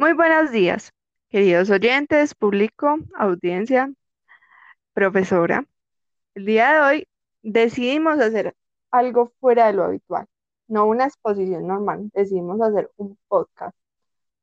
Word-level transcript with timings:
Muy 0.00 0.12
buenos 0.12 0.52
días, 0.52 0.92
queridos 1.28 1.70
oyentes, 1.70 2.32
público, 2.36 2.98
audiencia, 3.16 3.92
profesora. 4.92 5.66
El 6.36 6.46
día 6.46 6.72
de 6.72 6.80
hoy 6.80 7.08
decidimos 7.42 8.20
hacer 8.20 8.54
algo 8.92 9.32
fuera 9.40 9.66
de 9.66 9.72
lo 9.72 9.82
habitual, 9.82 10.26
no 10.68 10.86
una 10.86 11.06
exposición 11.06 11.66
normal, 11.66 12.12
decidimos 12.14 12.60
hacer 12.60 12.92
un 12.96 13.18
podcast 13.26 13.76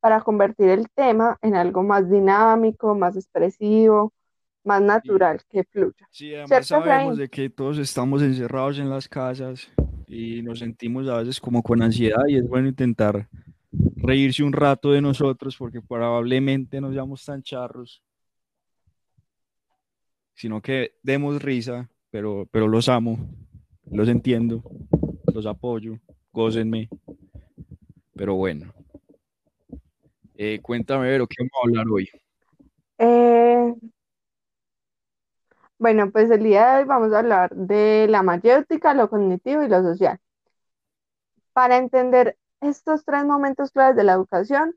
para 0.02 0.20
convertir 0.20 0.68
el 0.68 0.90
tema 0.90 1.38
en 1.42 1.56
algo 1.56 1.84
más 1.84 2.10
dinámico, 2.10 2.94
más 2.94 3.16
expresivo, 3.16 4.12
más 4.66 4.82
natural, 4.82 5.40
que 5.50 5.64
fluya. 5.64 6.06
Sí, 6.12 6.34
además 6.34 6.50
¿Cierto, 6.50 6.68
sabemos 6.68 7.18
de 7.18 7.30
que 7.30 7.50
todos 7.50 7.78
estamos 7.78 8.22
encerrados 8.24 8.78
en 8.78 8.90
las 8.90 9.08
casas 9.08 9.72
y 10.06 10.42
nos 10.42 10.60
sentimos 10.60 11.08
a 11.08 11.20
veces 11.20 11.40
como 11.40 11.64
con 11.64 11.82
ansiedad 11.82 12.26
y 12.28 12.36
es 12.36 12.46
bueno 12.46 12.68
intentar 12.68 13.30
reírse 13.98 14.44
un 14.44 14.54
rato 14.54 14.92
de 14.92 15.02
nosotros 15.02 15.56
porque 15.58 15.82
probablemente 15.82 16.82
no 16.82 16.92
seamos 16.92 17.24
tan 17.26 17.42
charros, 17.44 18.04
sino 20.34 20.62
que 20.62 20.96
demos 21.02 21.42
risa, 21.42 21.90
pero, 22.12 22.48
pero 22.52 22.68
los 22.68 22.90
amo, 22.90 23.18
los 23.92 24.08
entiendo, 24.10 24.64
los 25.34 25.46
apoyo, 25.46 26.00
gócenme. 26.32 26.90
Pero 28.16 28.36
bueno, 28.36 28.74
Eh, 30.38 30.60
cuéntame, 30.62 31.08
Vero, 31.08 31.28
¿qué 31.28 31.36
vamos 31.40 31.52
a 31.56 31.68
hablar 31.68 31.86
hoy? 31.92 32.10
Eh, 32.98 33.74
bueno, 35.78 36.12
pues 36.12 36.30
el 36.32 36.44
día 36.44 36.68
de 36.74 36.80
hoy 36.82 36.86
vamos 36.86 37.14
a 37.14 37.20
hablar 37.20 37.52
de 37.56 38.08
la 38.10 38.24
mayéutica, 38.24 38.94
lo 38.94 39.10
cognitivo 39.10 39.64
y 39.64 39.70
lo 39.70 39.82
social. 39.84 40.20
Para 41.54 41.78
entender 41.78 42.38
estos 42.62 43.06
tres 43.06 43.26
momentos 43.26 43.72
claves 43.72 43.96
de 43.96 44.04
la 44.04 44.14
educación, 44.14 44.76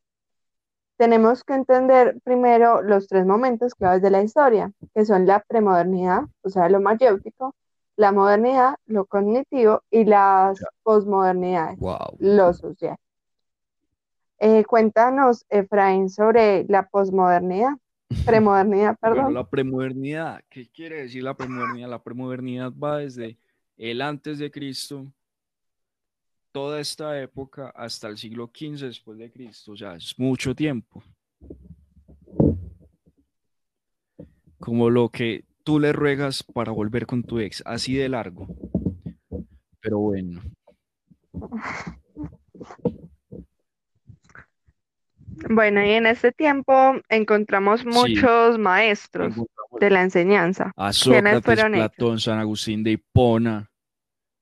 tenemos 0.96 1.44
que 1.44 1.54
entender 1.54 2.18
primero 2.24 2.82
los 2.82 3.06
tres 3.06 3.24
momentos 3.24 3.74
claves 3.74 4.02
de 4.02 4.10
la 4.10 4.22
historia, 4.22 4.72
que 4.94 5.04
son 5.04 5.26
la 5.26 5.40
premodernidad, 5.46 6.22
o 6.42 6.50
sea, 6.50 6.68
lo 6.68 6.80
mayéutico, 6.80 7.54
la 7.96 8.10
modernidad, 8.12 8.76
lo 8.86 9.06
cognitivo 9.06 9.82
y 9.90 10.04
las 10.04 10.58
posmodernidades, 10.82 11.78
Wow. 11.78 12.16
lo 12.18 12.52
social. 12.52 12.96
Eh, 14.40 14.64
cuéntanos, 14.64 15.44
Efraín, 15.48 16.08
sobre 16.10 16.64
la 16.68 16.88
posmodernidad, 16.88 17.72
premodernidad, 18.26 18.96
Bueno, 19.00 19.16
perdón. 19.16 19.34
la 19.34 19.48
premodernidad, 19.48 20.40
¿qué 20.48 20.68
quiere 20.68 21.02
decir 21.02 21.22
la 21.24 21.34
premodernidad? 21.34 21.88
La 21.88 22.02
premodernidad 22.02 22.72
va 22.72 22.98
desde 22.98 23.36
el 23.76 24.00
antes 24.00 24.38
de 24.38 24.50
Cristo, 24.50 25.06
toda 26.58 26.80
esta 26.80 27.20
época, 27.22 27.68
hasta 27.76 28.08
el 28.08 28.18
siglo 28.18 28.50
XV 28.52 28.86
después 28.86 29.16
de 29.16 29.30
Cristo, 29.30 29.70
o 29.72 29.76
sea, 29.76 29.94
es 29.94 30.18
mucho 30.18 30.56
tiempo. 30.56 31.04
Como 34.58 34.90
lo 34.90 35.08
que 35.08 35.44
tú 35.62 35.78
le 35.78 35.92
ruegas 35.92 36.42
para 36.42 36.72
volver 36.72 37.06
con 37.06 37.22
tu 37.22 37.38
ex, 37.38 37.62
así 37.64 37.94
de 37.94 38.08
largo. 38.08 38.48
Pero 39.80 40.00
bueno, 40.00 40.42
Bueno, 45.50 45.84
y 45.86 45.90
en 45.90 46.06
este 46.06 46.32
tiempo 46.32 46.72
encontramos 47.08 47.82
Sí. 47.82 47.86
muchos 47.86 48.58
maestros 48.58 49.28
encontramos 49.28 49.78
de 49.80 49.90
la 49.90 50.02
enseñanza. 50.02 50.72
a 50.76 50.90
¿Quiénes 50.90 51.34
Sócrates, 51.44 51.58
ellos? 51.60 51.70
Platón, 51.70 52.18
San 52.18 52.40
Agustín 52.40 52.82
de 52.82 52.90
Hipona, 52.92 53.70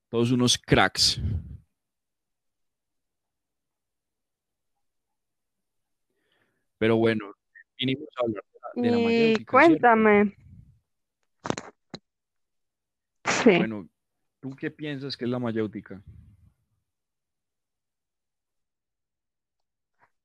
todos 0.09 0.31
unos 0.33 0.57
cracks. 0.57 1.21
Pero 6.79 6.97
bueno, 6.97 7.33
vinimos 7.79 8.09
a 8.17 8.25
hablar 8.25 8.43
de 8.75 8.91
la, 8.91 8.99
de 8.99 9.33
Y 9.33 9.45
cuéntame. 9.45 10.37
Sí, 13.25 13.59
Bueno, 13.59 13.89
¿tú 14.41 14.51
qué 14.57 14.71
piensas 14.71 15.17
que 15.17 15.25
es 15.25 15.31
la 15.31 15.39
mayéutica? 15.39 16.03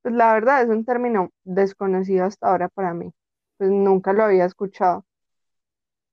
pues 0.01 0.15
la 0.15 0.33
verdad 0.33 0.63
es 0.63 0.69
un 0.69 0.83
término 0.83 1.29
desconocido 1.43 2.25
hasta 2.25 2.49
ahora 2.49 2.69
para 2.69 2.93
mí. 2.93 3.11
Pues 3.57 3.69
nunca 3.69 4.13
lo 4.13 4.23
había 4.23 4.45
escuchado. 4.45 5.05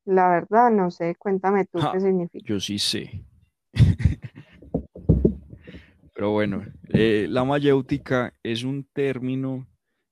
La 0.04 0.28
verdad, 0.30 0.70
no 0.70 0.90
sé, 0.90 1.14
cuéntame 1.16 1.64
tú 1.66 1.80
Ja, 1.80 1.92
qué 1.92 2.00
significa. 2.00 2.46
yo 2.46 2.60
sí 2.60 2.78
sé. 2.78 3.24
Pero 6.14 6.32
bueno, 6.32 6.64
eh, 6.88 7.26
la 7.28 7.44
mayéutica 7.44 8.34
es 8.42 8.64
un 8.64 8.84
término 8.92 9.66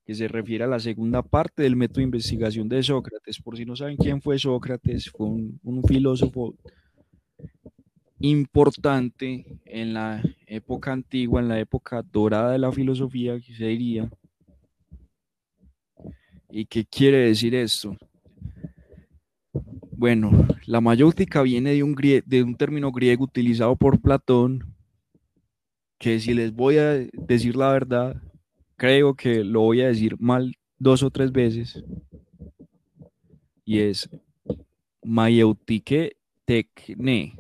que 0.06 0.14
se 0.14 0.28
refiere 0.28 0.62
a 0.62 0.68
la 0.68 0.78
segunda 0.78 1.20
parte 1.20 1.64
del 1.64 1.74
método 1.74 1.98
de 1.98 2.04
investigación 2.04 2.68
de 2.68 2.80
Sócrates. 2.80 3.40
Por 3.40 3.56
si 3.56 3.64
no 3.64 3.74
saben 3.74 3.96
quién 3.96 4.22
fue 4.22 4.38
Sócrates, 4.38 5.10
fue 5.10 5.26
un, 5.26 5.82
filósofo 5.86 6.54
importante 8.20 9.58
en 9.64 9.94
la 9.94 10.22
época 10.46 10.92
antigua, 10.92 11.40
en 11.40 11.48
la 11.48 11.58
época 11.58 12.02
dorada 12.02 12.52
de 12.52 12.58
la 12.60 12.70
filosofía, 12.70 13.40
que 13.40 13.52
se 13.52 13.66
diría. 13.66 14.08
¿Y 16.50 16.66
qué 16.66 16.84
quiere 16.84 17.18
decir 17.18 17.56
esto? 17.56 17.96
Bueno, 19.90 20.46
la 20.66 20.80
mayéutica 20.80 21.42
viene 21.42 21.72
de 21.72 21.82
un, 21.82 21.96
de 21.96 22.42
un 22.44 22.54
término 22.54 22.92
griego 22.92 23.24
utilizado 23.24 23.74
por 23.74 24.00
Platón, 24.00 24.72
que 25.98 26.20
si 26.20 26.32
les 26.32 26.52
voy 26.52 26.78
a 26.78 26.92
decir 27.12 27.56
la 27.56 27.72
verdad, 27.72 28.22
creo 28.76 29.14
que 29.14 29.42
lo 29.44 29.60
voy 29.62 29.80
a 29.82 29.88
decir 29.88 30.16
mal 30.20 30.54
dos 30.78 31.02
o 31.02 31.10
tres 31.10 31.32
veces, 31.32 31.82
y 33.64 33.80
es 33.80 34.08
maieutike 35.02 36.16
tekne, 36.44 37.36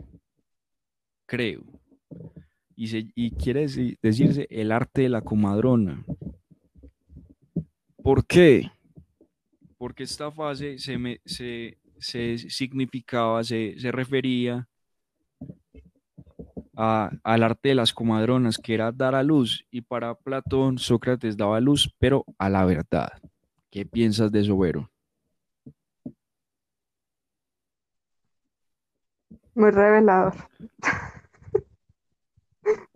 creo. 1.26 1.64
Y, 2.78 3.30
quiere 3.30 3.64
deci- 3.64 3.96
decirse 4.02 4.46
el 4.50 4.70
arte 4.70 5.02
de 5.02 5.08
la 5.08 5.22
comadrona. 5.22 6.04
¿Por 8.02 8.26
qué? 8.26 8.70
Porque 9.78 10.02
esta 10.02 10.30
fase 10.30 10.78
se, 10.78 10.98
me- 10.98 11.20
se, 11.24 11.78
se 11.98 12.36
significaba, 12.38 13.42
se, 13.44 13.78
se 13.78 13.90
refería 13.90 14.68
a- 16.76 17.10
al 17.24 17.42
arte 17.42 17.70
de 17.70 17.74
las 17.74 17.92
comadronas, 17.92 18.58
que 18.58 18.74
era 18.74 18.92
dar 18.92 19.14
a 19.14 19.22
luz. 19.22 19.64
Y 19.70 19.80
para 19.80 20.14
Platón, 20.14 20.78
Sócrates 20.78 21.36
daba 21.36 21.60
luz, 21.60 21.92
pero 21.98 22.24
a 22.38 22.48
la 22.48 22.64
verdad. 22.64 23.08
¿Qué 23.70 23.84
piensas 23.86 24.30
de 24.30 24.40
eso, 24.40 24.56
Vero? 24.58 24.90
Muy 29.54 29.70
revelador. 29.70 30.34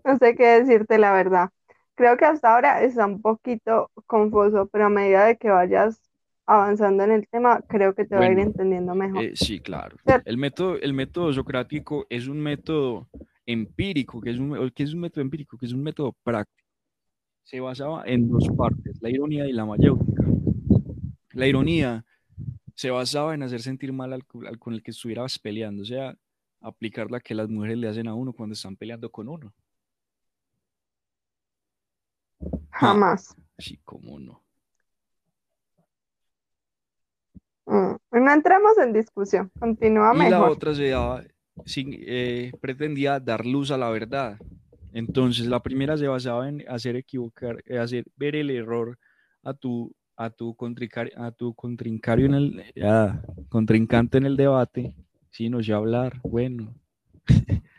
No 0.04 0.16
sé 0.18 0.34
qué 0.34 0.46
decirte 0.62 0.98
la 0.98 1.12
verdad. 1.12 1.50
Creo 1.94 2.16
que 2.16 2.24
hasta 2.24 2.54
ahora 2.54 2.82
está 2.82 3.06
un 3.06 3.20
poquito 3.20 3.90
confuso, 4.06 4.66
pero 4.72 4.86
a 4.86 4.88
medida 4.88 5.26
de 5.26 5.36
que 5.36 5.50
vayas 5.50 6.00
avanzando 6.46 7.04
en 7.04 7.12
el 7.12 7.28
tema, 7.28 7.60
creo 7.68 7.94
que 7.94 8.04
te 8.04 8.16
va 8.16 8.24
a 8.24 8.30
ir 8.30 8.38
entendiendo 8.38 8.94
mejor. 8.94 9.22
Eh, 9.22 9.32
sí, 9.34 9.60
claro. 9.60 9.96
¿Cierto? 10.02 10.28
El 10.28 10.38
método, 10.38 10.76
el 10.76 10.94
método 10.94 11.32
socrático 11.32 12.06
es 12.08 12.26
un 12.26 12.40
método 12.40 13.08
empírico, 13.46 14.20
que 14.20 14.30
es 14.30 14.38
un, 14.38 14.70
que 14.70 14.82
es 14.82 14.94
un 14.94 15.00
método 15.00 15.22
empírico, 15.22 15.56
que 15.58 15.66
es 15.66 15.72
un 15.72 15.82
método 15.82 16.12
práctico. 16.22 16.68
Se 17.44 17.58
basaba 17.60 18.04
en 18.06 18.28
dos 18.28 18.48
partes, 18.56 19.00
la 19.02 19.10
ironía 19.10 19.46
y 19.46 19.52
la 19.52 19.64
mayéutica. 19.64 20.24
La 21.32 21.46
ironía 21.46 22.04
se 22.74 22.90
basaba 22.90 23.34
en 23.34 23.42
hacer 23.42 23.60
sentir 23.62 23.92
mal 23.92 24.12
al, 24.12 24.22
al 24.46 24.58
con 24.58 24.74
el 24.74 24.82
que 24.82 24.90
estuvieras 24.92 25.38
peleando, 25.38 25.82
o 25.82 25.86
sea, 25.86 26.16
aplicar 26.60 27.10
la 27.10 27.20
que 27.20 27.34
las 27.34 27.48
mujeres 27.48 27.78
le 27.78 27.88
hacen 27.88 28.06
a 28.08 28.14
uno 28.14 28.32
cuando 28.32 28.52
están 28.54 28.76
peleando 28.76 29.10
con 29.10 29.28
uno. 29.28 29.52
Ja, 32.70 32.88
Jamás. 32.88 33.34
sí, 33.58 33.78
cómo 33.84 34.18
no. 34.18 34.42
Mm, 37.66 37.96
No 38.12 38.32
entremos 38.32 38.78
en 38.78 38.92
discusión. 38.92 39.50
Continúa 39.58 40.14
Y 40.14 40.28
la 40.30 40.40
mejor. 40.40 40.50
otra 40.50 40.74
se 40.74 40.88
daba, 40.88 41.22
sin- 41.66 41.94
eh, 42.06 42.52
pretendía 42.60 43.20
dar 43.20 43.46
luz 43.46 43.70
a 43.70 43.78
la 43.78 43.90
verdad. 43.90 44.38
Entonces, 44.92 45.46
la 45.46 45.62
primera 45.62 45.96
se 45.96 46.08
basaba 46.08 46.48
en 46.48 46.64
hacer 46.68 46.96
equivocar, 46.96 47.62
eh, 47.66 47.78
hacer 47.78 48.04
ver 48.16 48.34
el 48.36 48.50
error 48.50 48.98
a 49.42 49.54
tu, 49.54 49.94
a 50.16 50.30
tu, 50.30 50.56
a 51.16 51.30
tu 51.30 51.54
contrincario 51.54 52.26
en 52.26 52.34
el, 52.34 52.64
ah, 52.82 53.20
contrincante 53.48 54.18
en 54.18 54.26
el 54.26 54.36
debate, 54.36 54.94
sí, 55.30 55.48
no 55.48 55.62
sé 55.62 55.72
hablar, 55.72 56.20
bueno. 56.24 56.74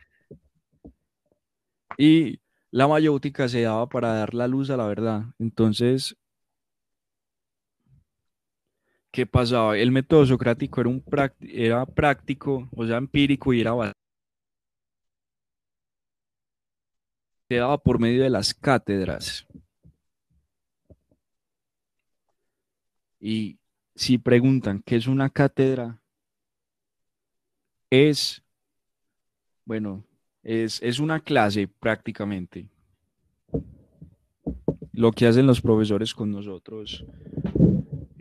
Y 1.98 2.40
la 2.72 2.88
mayéutica 2.88 3.48
se 3.48 3.62
daba 3.62 3.88
para 3.90 4.14
dar 4.14 4.34
la 4.34 4.48
luz 4.48 4.70
a 4.70 4.78
la 4.78 4.88
verdad. 4.88 5.26
Entonces, 5.40 6.16
¿qué 9.12 9.26
pasaba? 9.26 9.78
El 9.78 9.92
método 9.92 10.26
socrático 10.26 10.82
era, 10.82 10.90
un 10.90 11.04
era 11.42 11.86
práctico, 11.86 12.70
o 12.76 12.86
sea, 12.86 12.98
empírico 12.98 13.54
y 13.54 13.62
era 13.62 13.74
se 17.50 17.58
daba 17.58 17.78
por 17.78 18.00
medio 18.00 18.24
de 18.24 18.30
las 18.30 18.54
cátedras. 18.54 19.46
Y 23.20 23.58
si 23.94 24.18
preguntan 24.18 24.82
qué 24.86 24.96
es 24.96 25.06
una 25.06 25.30
cátedra, 25.30 26.00
es, 27.90 28.42
bueno, 29.66 30.06
es, 30.44 30.82
es 30.82 31.00
una 31.00 31.20
clase 31.20 31.68
prácticamente. 31.68 32.70
Lo 34.94 35.12
que 35.12 35.28
hacen 35.28 35.46
los 35.46 35.60
profesores 35.60 36.14
con 36.14 36.32
nosotros 36.32 37.06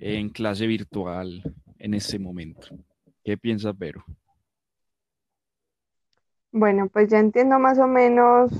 en 0.01 0.31
clase 0.31 0.67
virtual 0.67 1.43
en 1.79 1.95
este 1.95 2.19
momento. 2.19 2.69
¿Qué 3.23 3.37
piensas, 3.37 3.77
Vero? 3.77 4.05
Bueno, 6.53 6.89
pues 6.89 7.09
ya 7.09 7.21
entiendo 7.21 7.59
más 7.59 7.79
o 7.79 7.87
menos 7.87 8.51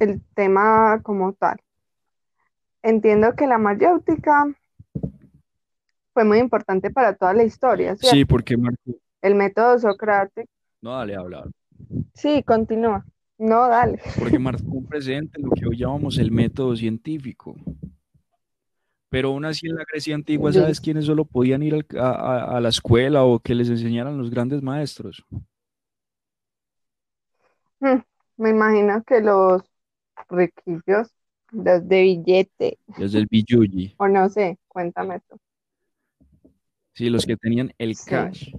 el 0.00 0.20
tema 0.34 1.00
como 1.02 1.34
tal. 1.34 1.58
Entiendo 2.82 3.34
que 3.34 3.46
la 3.46 3.58
mayéutica 3.58 4.46
fue 6.12 6.24
muy 6.24 6.38
importante 6.38 6.90
para 6.90 7.14
toda 7.14 7.34
la 7.34 7.44
historia, 7.44 7.94
¿cierto? 7.96 8.16
Sí, 8.16 8.24
porque 8.24 8.56
Marco. 8.56 8.92
El 9.20 9.34
método 9.34 9.78
socrático. 9.78 10.48
No, 10.80 10.92
dale, 10.92 11.16
habla. 11.16 11.44
Sí, 12.14 12.42
continúa. 12.42 13.04
No, 13.38 13.68
dale. 13.68 14.00
Porque 14.18 14.38
marcó 14.38 14.82
presente 14.88 15.40
lo 15.40 15.50
que 15.50 15.66
hoy 15.66 15.76
llamamos 15.76 16.18
el 16.18 16.30
método 16.30 16.74
científico. 16.74 17.56
Pero 19.16 19.28
aún 19.30 19.46
así 19.46 19.66
en 19.66 19.76
la 19.76 19.84
Grecia 19.90 20.14
antigua, 20.14 20.52
¿sabes 20.52 20.78
quiénes 20.78 21.06
solo 21.06 21.24
podían 21.24 21.62
ir 21.62 21.72
al- 21.72 21.86
a, 21.98 22.60
la 22.60 22.68
escuela 22.68 23.24
o 23.24 23.38
que 23.40 23.54
les 23.54 23.70
enseñaran 23.70 24.18
los 24.18 24.28
grandes 24.28 24.60
maestros? 24.62 25.24
Hmm, 27.80 28.00
Me 28.36 28.50
imagino 28.50 29.02
que 29.04 29.22
los 29.22 29.62
riquillos, 30.28 31.14
los 31.50 31.88
de 31.88 32.02
billete, 32.02 32.78
Desde 32.98 33.20
el 33.20 33.26
Biyuyi. 33.26 33.94
o 33.96 34.06
no 34.06 34.28
sé, 34.28 34.58
cuéntame 34.68 35.20
tú. 35.20 35.38
Sí, 36.92 37.08
los 37.08 37.24
que 37.24 37.38
tenían 37.38 37.72
el 37.78 37.94
Sí. 37.94 38.10
cash. 38.10 38.52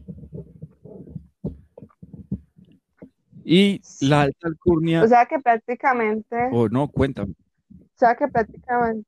Y 3.45 3.79
la 4.01 4.23
alta 4.23 4.47
alcurnia, 4.47 5.03
O 5.03 5.07
sea 5.07 5.27
que 5.27 5.37
prácticamente, 5.37 6.49
o 6.51 6.67
no, 6.67 6.87
cuéntame. 6.87 7.35
o 7.69 7.85
sea 7.99 8.15
que 8.15 8.27
prácticamente, 8.27 9.07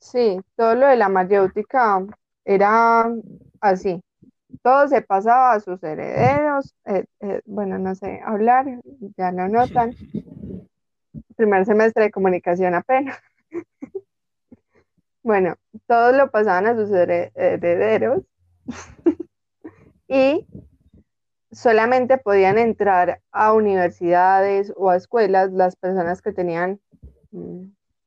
sí, 0.00 0.40
todo 0.56 0.74
lo 0.74 0.86
de 0.88 0.96
la 0.96 1.08
mayéutica 1.08 2.04
era 2.44 3.10
así. 3.60 4.02
Todo 4.62 4.88
se 4.88 5.02
pasaba 5.02 5.52
a 5.52 5.60
sus 5.60 5.82
herederos, 5.82 6.74
eh, 6.86 7.04
eh, 7.20 7.40
bueno, 7.46 7.78
no 7.78 7.94
sé 7.94 8.20
hablar, 8.24 8.66
ya 9.16 9.32
lo 9.32 9.48
notan. 9.48 9.92
Primer 11.36 11.64
semestre 11.64 12.04
de 12.04 12.10
comunicación 12.10 12.74
apenas. 12.74 13.18
Bueno, 15.22 15.56
todo 15.86 16.12
lo 16.12 16.30
pasaban 16.30 16.66
a 16.66 16.74
sus 16.74 16.90
here- 16.90 17.30
herederos 17.34 18.22
y 20.08 20.46
solamente 21.52 22.18
podían 22.18 22.58
entrar 22.58 23.20
a 23.32 23.52
universidades 23.52 24.72
o 24.76 24.90
a 24.90 24.96
escuelas 24.96 25.52
las 25.52 25.76
personas 25.76 26.22
que 26.22 26.32
tenían 26.32 26.80
mm, 27.32 27.64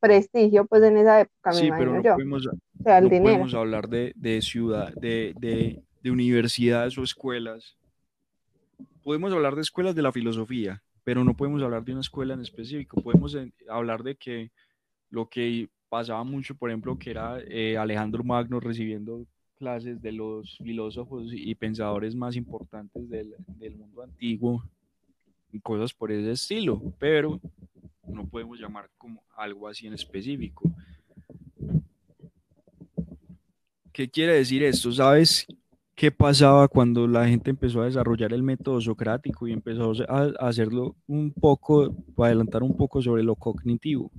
prestigio, 0.08 0.66
pues 0.66 0.84
en 0.84 0.98
esa 0.98 1.22
época, 1.22 1.52
me 1.52 1.56
Sí, 1.56 1.70
pero 1.78 1.92
imagino 1.92 1.96
no 1.98 2.04
yo, 2.04 2.14
podemos, 2.16 2.48
o 2.48 2.52
sea, 2.84 2.98
el 2.98 3.04
no 3.06 3.10
dinero. 3.10 3.26
podemos 3.32 3.54
hablar 3.54 3.88
de, 3.90 4.14
de 4.16 4.42
ciudad, 4.42 4.94
de, 4.96 5.34
de- 5.40 5.82
de 6.02 6.12
universidades 6.12 6.98
o 6.98 7.04
escuelas. 7.04 7.78
Podemos 9.04 9.32
hablar 9.34 9.56
de 9.56 9.62
escuelas 9.62 9.96
de 9.96 10.02
la 10.02 10.12
filosofía, 10.12 10.82
pero 11.04 11.24
no 11.24 11.34
podemos 11.34 11.62
hablar 11.64 11.84
de 11.86 11.94
una 11.94 12.02
escuela 12.02 12.34
en 12.34 12.42
específico. 12.42 13.02
Podemos 13.02 13.34
eh, 13.36 13.52
hablar 13.70 14.04
de 14.04 14.16
que 14.16 14.52
lo 15.10 15.28
que 15.30 15.70
pasaba 15.90 16.24
mucho, 16.24 16.56
por 16.56 16.70
ejemplo, 16.70 16.98
que 16.98 17.12
era 17.12 17.38
eh, 17.48 17.78
Alejandro 17.78 18.24
Magno 18.24 18.60
recibiendo 18.60 19.26
clases 19.58 20.02
de 20.02 20.12
los 20.12 20.58
filósofos 20.58 21.28
y 21.32 21.56
pensadores 21.56 22.16
más 22.16 22.36
importantes 22.36 23.10
del, 23.10 23.36
del 23.60 23.76
mundo 23.78 24.02
antiguo 24.04 24.64
y 25.54 25.60
cosas 25.60 25.94
por 25.94 26.12
ese 26.12 26.32
estilo, 26.32 26.82
pero 27.00 27.40
no 28.14 28.28
podemos 28.28 28.60
llamar 28.60 28.90
como 28.98 29.24
algo 29.36 29.68
así 29.68 29.88
en 29.88 29.94
específico. 29.94 30.70
¿Qué 33.92 34.10
quiere 34.10 34.34
decir 34.34 34.64
esto? 34.64 34.92
¿Sabes 34.92 35.46
qué 35.96 36.12
pasaba 36.12 36.68
cuando 36.68 37.08
la 37.08 37.28
gente 37.28 37.52
empezó 37.52 37.82
a 37.82 37.86
desarrollar 37.86 38.34
el 38.34 38.42
método 38.42 38.82
socrático 38.82 39.48
y 39.48 39.54
empezó 39.54 39.92
a 40.10 40.32
hacerlo 40.40 40.96
un 41.08 41.32
poco, 41.32 41.94
para 42.16 42.30
adelantar 42.30 42.64
un 42.64 42.76
poco 42.76 43.02
sobre 43.02 43.24
lo 43.24 43.36
cognitivo? 43.36 44.10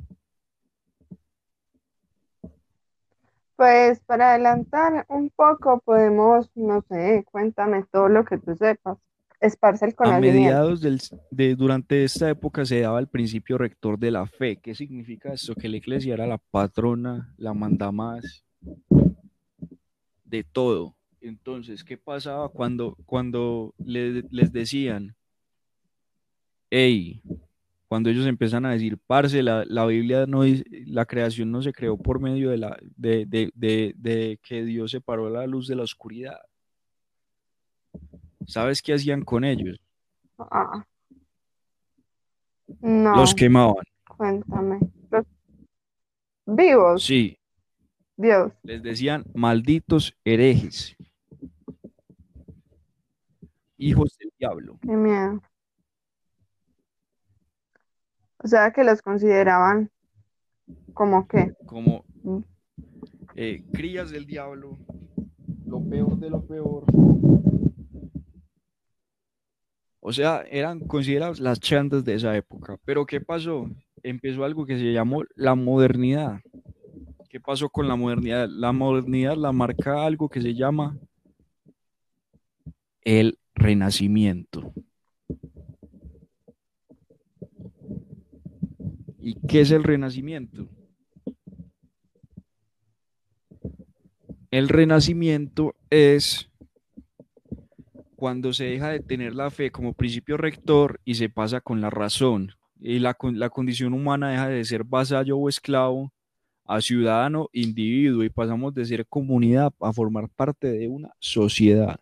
Pues 3.56 4.00
para 4.00 4.30
adelantar 4.30 5.06
un 5.08 5.30
poco 5.30 5.80
podemos, 5.80 6.50
no 6.56 6.82
sé, 6.88 7.24
cuéntame 7.30 7.84
todo 7.90 8.08
lo 8.08 8.24
que 8.24 8.38
tú 8.38 8.54
sepas, 8.56 8.98
esparce 9.46 9.84
el 9.86 9.92
A 9.92 9.94
conocimiento. 9.94 10.36
mediados 10.38 10.80
del, 10.80 11.00
de, 11.30 11.54
durante 11.54 12.04
esta 12.04 12.30
época 12.30 12.64
se 12.64 12.80
daba 12.80 12.98
el 13.00 13.08
principio 13.08 13.58
rector 13.58 13.98
de 13.98 14.10
la 14.10 14.26
fe. 14.26 14.56
¿Qué 14.56 14.74
significa 14.74 15.32
esto? 15.32 15.54
Que 15.54 15.68
la 15.68 15.76
iglesia 15.76 16.14
era 16.14 16.26
la 16.26 16.38
patrona, 16.38 17.32
la 17.36 17.54
mandamás 17.54 18.44
de 20.24 20.44
todo. 20.44 20.94
Entonces, 21.20 21.82
¿qué 21.84 21.96
pasaba 21.96 22.48
cuando, 22.48 22.96
cuando 23.06 23.74
le- 23.84 24.24
les 24.30 24.52
decían, 24.52 25.14
hey, 26.70 27.22
cuando 27.88 28.10
ellos 28.10 28.26
empiezan 28.26 28.66
a 28.66 28.72
decir, 28.72 28.98
parce, 29.06 29.42
la, 29.42 29.64
la 29.66 29.86
Biblia 29.86 30.26
no 30.26 30.42
la 30.86 31.06
creación 31.06 31.50
no 31.52 31.62
se 31.62 31.72
creó 31.72 31.96
por 31.96 32.20
medio 32.20 32.50
de, 32.50 32.58
la, 32.58 32.76
de, 32.96 33.24
de, 33.26 33.50
de, 33.54 33.94
de 33.96 34.38
que 34.42 34.64
Dios 34.64 34.90
separó 34.90 35.30
la 35.30 35.46
luz 35.46 35.68
de 35.68 35.76
la 35.76 35.82
oscuridad? 35.84 36.38
¿Sabes 38.46 38.82
qué 38.82 38.94
hacían 38.94 39.22
con 39.22 39.44
ellos? 39.44 39.80
Ah. 40.38 40.84
No, 42.80 43.16
Los 43.16 43.34
quemaban. 43.34 43.84
cuéntame. 44.16 44.80
Los 45.10 45.26
vivos, 46.46 47.02
Sí, 47.04 47.38
Dios. 48.16 48.52
les 48.62 48.82
decían 48.82 49.24
malditos 49.34 50.14
herejes, 50.24 50.96
hijos 53.76 54.16
del 54.18 54.32
diablo. 54.38 54.78
Qué 54.82 54.92
miedo. 54.96 55.40
O 58.38 58.46
sea 58.48 58.70
que 58.72 58.84
los 58.84 59.00
consideraban 59.02 59.90
como 60.92 61.26
que, 61.26 61.52
como 61.66 62.04
Mm. 62.22 62.38
eh, 63.36 63.64
crías 63.72 64.10
del 64.10 64.26
diablo, 64.26 64.78
lo 65.66 65.82
peor 65.88 66.18
de 66.18 66.30
lo 66.30 66.44
peor. 66.46 66.84
O 70.06 70.12
sea, 70.12 70.44
eran 70.50 70.80
considerados 70.80 71.40
las 71.40 71.58
chantas 71.60 72.04
de 72.04 72.12
esa 72.12 72.36
época. 72.36 72.78
Pero 72.84 73.06
¿qué 73.06 73.22
pasó? 73.22 73.70
Empezó 74.02 74.44
algo 74.44 74.66
que 74.66 74.76
se 74.76 74.92
llamó 74.92 75.24
la 75.34 75.54
modernidad. 75.54 76.42
¿Qué 77.30 77.40
pasó 77.40 77.70
con 77.70 77.88
la 77.88 77.96
modernidad? 77.96 78.46
La 78.50 78.72
modernidad 78.72 79.34
la 79.34 79.50
marca 79.50 80.04
algo 80.04 80.28
que 80.28 80.42
se 80.42 80.54
llama 80.54 80.98
el 83.00 83.38
renacimiento. 83.54 84.74
¿Y 89.18 89.40
qué 89.48 89.62
es 89.62 89.70
el 89.70 89.84
renacimiento? 89.84 90.68
El 94.50 94.68
renacimiento 94.68 95.74
es 95.88 96.50
cuando 98.24 98.54
se 98.54 98.64
deja 98.64 98.88
de 98.88 99.00
tener 99.00 99.34
la 99.34 99.50
fe 99.50 99.70
como 99.70 99.92
principio 99.92 100.38
rector 100.38 100.98
y 101.04 101.16
se 101.16 101.28
pasa 101.28 101.60
con 101.60 101.82
la 101.82 101.90
razón. 101.90 102.52
Y 102.80 102.98
la, 102.98 103.12
con- 103.12 103.38
la 103.38 103.50
condición 103.50 103.92
humana 103.92 104.30
deja 104.30 104.48
de 104.48 104.64
ser 104.64 104.82
vasallo 104.82 105.36
o 105.36 105.46
esclavo 105.46 106.10
a 106.64 106.80
ciudadano, 106.80 107.50
individuo, 107.52 108.24
y 108.24 108.30
pasamos 108.30 108.72
de 108.74 108.86
ser 108.86 109.06
comunidad 109.06 109.74
a 109.78 109.92
formar 109.92 110.30
parte 110.30 110.68
de 110.72 110.88
una 110.88 111.10
sociedad. 111.18 112.00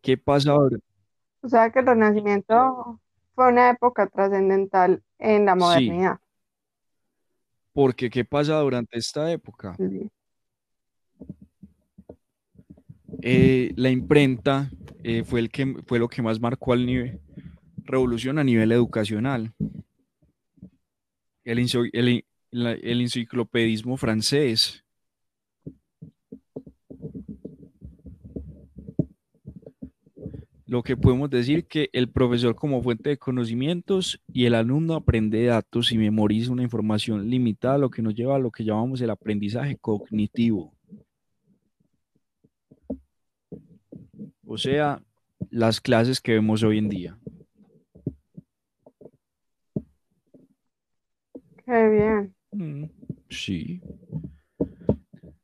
¿Qué 0.00 0.16
pasa 0.16 0.52
ahora? 0.52 0.78
o 1.42 1.48
sea 1.50 1.70
que 1.70 1.80
el 1.80 1.86
Renacimiento 1.86 2.98
fue 3.34 3.50
una 3.52 3.68
época 3.68 4.06
trascendental 4.06 5.02
en 5.18 5.44
la 5.44 5.52
Sí. 5.52 5.90
Porque 7.76 8.08
¿qué 8.08 8.24
pasa 8.24 8.58
durante 8.60 8.96
esta 8.98 9.30
época? 9.30 9.76
Eh, 13.20 13.70
la 13.76 13.90
imprenta 13.90 14.70
eh, 15.04 15.24
fue, 15.24 15.40
el 15.40 15.50
que, 15.50 15.76
fue 15.86 15.98
lo 15.98 16.08
que 16.08 16.22
más 16.22 16.40
marcó 16.40 16.72
al 16.72 16.86
nivel, 16.86 17.20
revolución 17.84 18.38
a 18.38 18.44
nivel 18.44 18.72
educacional. 18.72 19.52
El 21.44 21.58
enciclopedismo 22.50 23.98
francés. 23.98 24.82
Lo 30.66 30.82
que 30.82 30.96
podemos 30.96 31.30
decir 31.30 31.66
que 31.66 31.88
el 31.92 32.08
profesor 32.08 32.56
como 32.56 32.82
fuente 32.82 33.10
de 33.10 33.18
conocimientos 33.18 34.20
y 34.32 34.46
el 34.46 34.54
alumno 34.54 34.94
aprende 34.94 35.44
datos 35.44 35.92
y 35.92 35.98
memoriza 35.98 36.52
una 36.52 36.64
información 36.64 37.30
limitada, 37.30 37.78
lo 37.78 37.88
que 37.88 38.02
nos 38.02 38.14
lleva 38.14 38.34
a 38.34 38.40
lo 38.40 38.50
que 38.50 38.64
llamamos 38.64 39.00
el 39.00 39.10
aprendizaje 39.10 39.76
cognitivo. 39.76 40.74
O 44.44 44.58
sea, 44.58 45.00
las 45.50 45.80
clases 45.80 46.20
que 46.20 46.32
vemos 46.32 46.62
hoy 46.64 46.78
en 46.78 46.88
día. 46.88 47.18
Qué 51.64 51.88
bien. 51.88 52.34
Mm, 52.52 52.84
sí. 53.28 53.80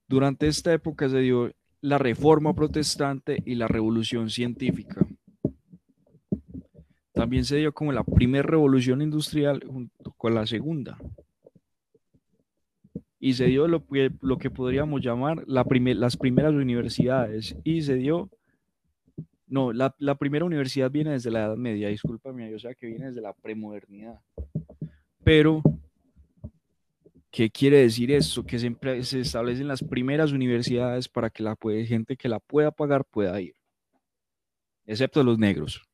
Durante 0.08 0.48
esta 0.48 0.72
época 0.72 1.08
se 1.08 1.18
dio 1.18 1.52
la 1.80 1.98
reforma 1.98 2.54
protestante 2.54 3.42
y 3.44 3.54
la 3.54 3.68
revolución 3.68 4.30
científica. 4.30 5.01
También 7.22 7.44
se 7.44 7.54
dio 7.54 7.72
como 7.72 7.92
la 7.92 8.02
primera 8.02 8.42
revolución 8.42 9.00
industrial 9.00 9.62
junto 9.64 10.10
con 10.16 10.34
la 10.34 10.44
segunda. 10.44 10.98
Y 13.20 13.34
se 13.34 13.44
dio 13.44 13.68
lo 13.68 13.86
que, 13.86 14.50
podríamos 14.50 15.00
llamar 15.02 15.44
la 15.46 15.64
las 15.94 16.16
primeras 16.16 16.52
universidades. 16.52 17.56
Y 17.62 17.82
se 17.82 17.94
dio 17.94 18.28
no, 19.46 19.72
la, 19.72 20.16
primera 20.18 20.44
universidad 20.44 20.90
viene 20.90 21.12
desde 21.12 21.30
la 21.30 21.44
Edad 21.44 21.56
Media, 21.56 21.90
discúlpame, 21.90 22.50
yo 22.50 22.58
sé 22.58 22.74
que 22.74 22.88
viene 22.88 23.06
desde 23.06 23.20
la 23.20 23.34
premodernidad. 23.34 24.18
Pero, 25.22 25.62
¿qué 27.30 27.50
quiere 27.50 27.82
decir 27.82 28.10
eso? 28.10 28.42
Que 28.44 28.58
siempre 28.58 29.04
se 29.04 29.20
establecen 29.20 29.68
las 29.68 29.84
primeras 29.84 30.32
universidades 30.32 31.08
para 31.08 31.30
que 31.30 31.44
la 31.44 31.56
gente 31.86 32.16
que 32.16 32.28
la 32.28 32.40
pueda 32.40 32.72
pagar 32.72 33.04
pueda 33.04 33.40
ir, 33.40 33.54
excepto 34.86 35.22
los 35.22 35.38
negros. 35.38 35.88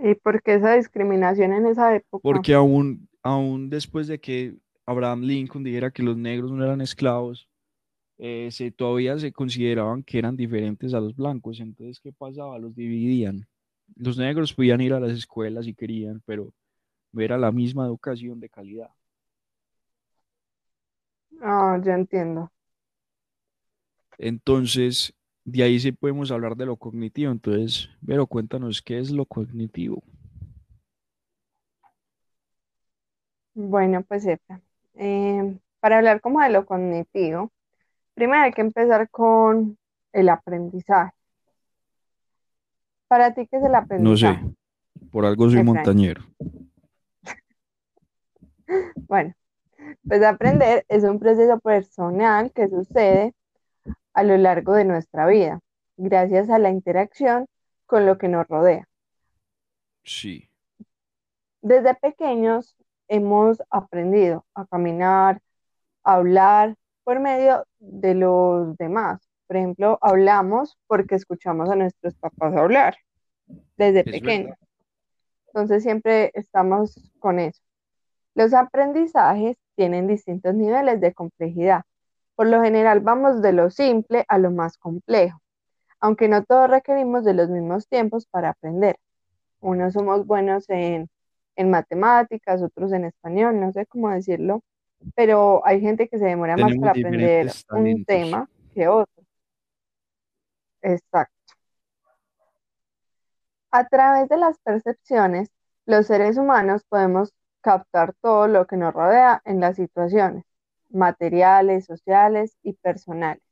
¿Y 0.00 0.14
por 0.14 0.42
qué 0.42 0.54
esa 0.54 0.74
discriminación 0.74 1.52
en 1.52 1.66
esa 1.66 1.94
época? 1.94 2.22
Porque 2.22 2.54
aún, 2.54 3.08
aún 3.22 3.68
después 3.68 4.06
de 4.06 4.20
que 4.20 4.54
Abraham 4.86 5.22
Lincoln 5.22 5.64
dijera 5.64 5.90
que 5.90 6.02
los 6.02 6.16
negros 6.16 6.52
no 6.52 6.64
eran 6.64 6.80
esclavos, 6.80 7.48
eh, 8.18 8.48
se, 8.50 8.70
todavía 8.70 9.18
se 9.18 9.32
consideraban 9.32 10.02
que 10.02 10.18
eran 10.18 10.36
diferentes 10.36 10.94
a 10.94 11.00
los 11.00 11.14
blancos. 11.14 11.60
Entonces, 11.60 12.00
¿qué 12.00 12.12
pasaba? 12.12 12.58
Los 12.58 12.74
dividían. 12.74 13.46
Los 13.96 14.18
negros 14.18 14.52
podían 14.52 14.80
ir 14.80 14.92
a 14.92 15.00
las 15.00 15.12
escuelas 15.12 15.64
si 15.64 15.74
querían, 15.74 16.22
pero 16.26 16.52
no 17.12 17.22
era 17.22 17.38
la 17.38 17.52
misma 17.52 17.86
educación 17.86 18.40
de 18.40 18.48
calidad. 18.48 18.90
Ah, 21.40 21.80
ya 21.84 21.94
entiendo. 21.94 22.50
Entonces, 24.18 25.14
de 25.50 25.62
ahí 25.62 25.80
sí 25.80 25.92
podemos 25.92 26.30
hablar 26.30 26.56
de 26.56 26.66
lo 26.66 26.76
cognitivo. 26.76 27.32
Entonces, 27.32 27.88
pero 28.06 28.26
cuéntanos 28.26 28.82
qué 28.82 28.98
es 28.98 29.10
lo 29.10 29.24
cognitivo. 29.24 30.02
Bueno, 33.54 34.02
pues 34.06 34.26
eh, 34.94 35.58
para 35.80 35.98
hablar 35.98 36.20
como 36.20 36.40
de 36.40 36.50
lo 36.50 36.64
cognitivo, 36.64 37.50
Primero 38.18 38.42
hay 38.42 38.52
que 38.52 38.62
empezar 38.62 39.08
con 39.10 39.78
el 40.12 40.28
aprendizaje. 40.28 41.12
¿Para 43.06 43.32
ti 43.32 43.46
qué 43.46 43.58
es 43.58 43.62
el 43.62 43.76
aprendizaje? 43.76 44.42
No 44.42 44.50
sé, 44.50 45.08
por 45.12 45.24
algo 45.24 45.48
soy 45.48 45.62
montañero. 45.62 46.24
bueno, 49.08 49.32
pues 50.08 50.24
aprender 50.24 50.84
es 50.88 51.04
un 51.04 51.20
proceso 51.20 51.60
personal 51.60 52.50
que 52.50 52.66
sucede 52.66 53.34
a 54.18 54.24
lo 54.24 54.36
largo 54.36 54.74
de 54.74 54.84
nuestra 54.84 55.28
vida, 55.28 55.60
gracias 55.96 56.50
a 56.50 56.58
la 56.58 56.70
interacción 56.70 57.46
con 57.86 58.04
lo 58.04 58.18
que 58.18 58.26
nos 58.26 58.48
rodea. 58.48 58.88
Sí. 60.02 60.50
Desde 61.62 61.94
pequeños 61.94 62.76
hemos 63.06 63.62
aprendido 63.70 64.44
a 64.54 64.66
caminar, 64.66 65.40
a 66.02 66.14
hablar, 66.14 66.74
por 67.04 67.20
medio 67.20 67.64
de 67.78 68.16
los 68.16 68.76
demás. 68.76 69.20
Por 69.46 69.56
ejemplo, 69.56 69.98
hablamos 70.00 70.76
porque 70.88 71.14
escuchamos 71.14 71.70
a 71.70 71.76
nuestros 71.76 72.16
papás 72.16 72.56
hablar 72.56 72.96
desde 73.76 74.02
pequeños. 74.02 74.58
Entonces 75.46 75.84
siempre 75.84 76.32
estamos 76.34 77.12
con 77.20 77.38
eso. 77.38 77.62
Los 78.34 78.52
aprendizajes 78.52 79.56
tienen 79.76 80.08
distintos 80.08 80.54
niveles 80.54 81.00
de 81.00 81.14
complejidad. 81.14 81.82
Por 82.38 82.46
lo 82.46 82.62
general 82.62 83.00
vamos 83.00 83.42
de 83.42 83.52
lo 83.52 83.68
simple 83.68 84.24
a 84.28 84.38
lo 84.38 84.52
más 84.52 84.78
complejo, 84.78 85.42
aunque 85.98 86.28
no 86.28 86.44
todos 86.44 86.70
requerimos 86.70 87.24
de 87.24 87.34
los 87.34 87.48
mismos 87.48 87.88
tiempos 87.88 88.26
para 88.26 88.50
aprender. 88.50 88.96
Unos 89.58 89.94
somos 89.94 90.24
buenos 90.24 90.70
en, 90.70 91.08
en 91.56 91.70
matemáticas, 91.70 92.62
otros 92.62 92.92
en 92.92 93.06
español, 93.06 93.58
no 93.58 93.72
sé 93.72 93.86
cómo 93.86 94.08
decirlo, 94.10 94.62
pero 95.16 95.66
hay 95.66 95.80
gente 95.80 96.06
que 96.06 96.16
se 96.16 96.26
demora 96.26 96.56
más 96.56 96.76
para 96.76 96.92
aprender 96.92 97.50
un 97.72 98.04
tema 98.04 98.48
que 98.72 98.86
otro. 98.86 99.24
Exacto. 100.82 101.54
A 103.72 103.88
través 103.88 104.28
de 104.28 104.36
las 104.36 104.60
percepciones, 104.60 105.48
los 105.86 106.06
seres 106.06 106.36
humanos 106.36 106.84
podemos 106.88 107.32
captar 107.62 108.14
todo 108.20 108.46
lo 108.46 108.68
que 108.68 108.76
nos 108.76 108.94
rodea 108.94 109.42
en 109.44 109.58
las 109.58 109.74
situaciones 109.74 110.44
materiales, 110.90 111.86
sociales 111.86 112.56
y 112.62 112.74
personales. 112.74 113.42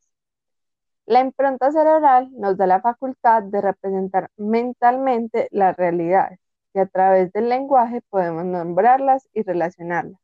La 1.06 1.20
impronta 1.20 1.70
cerebral 1.70 2.30
nos 2.32 2.56
da 2.56 2.66
la 2.66 2.80
facultad 2.80 3.44
de 3.44 3.60
representar 3.60 4.30
mentalmente 4.36 5.48
las 5.52 5.76
realidades 5.76 6.40
y 6.74 6.80
a 6.80 6.86
través 6.86 7.32
del 7.32 7.48
lenguaje 7.48 8.02
podemos 8.10 8.44
nombrarlas 8.44 9.28
y 9.32 9.42
relacionarlas 9.42 10.20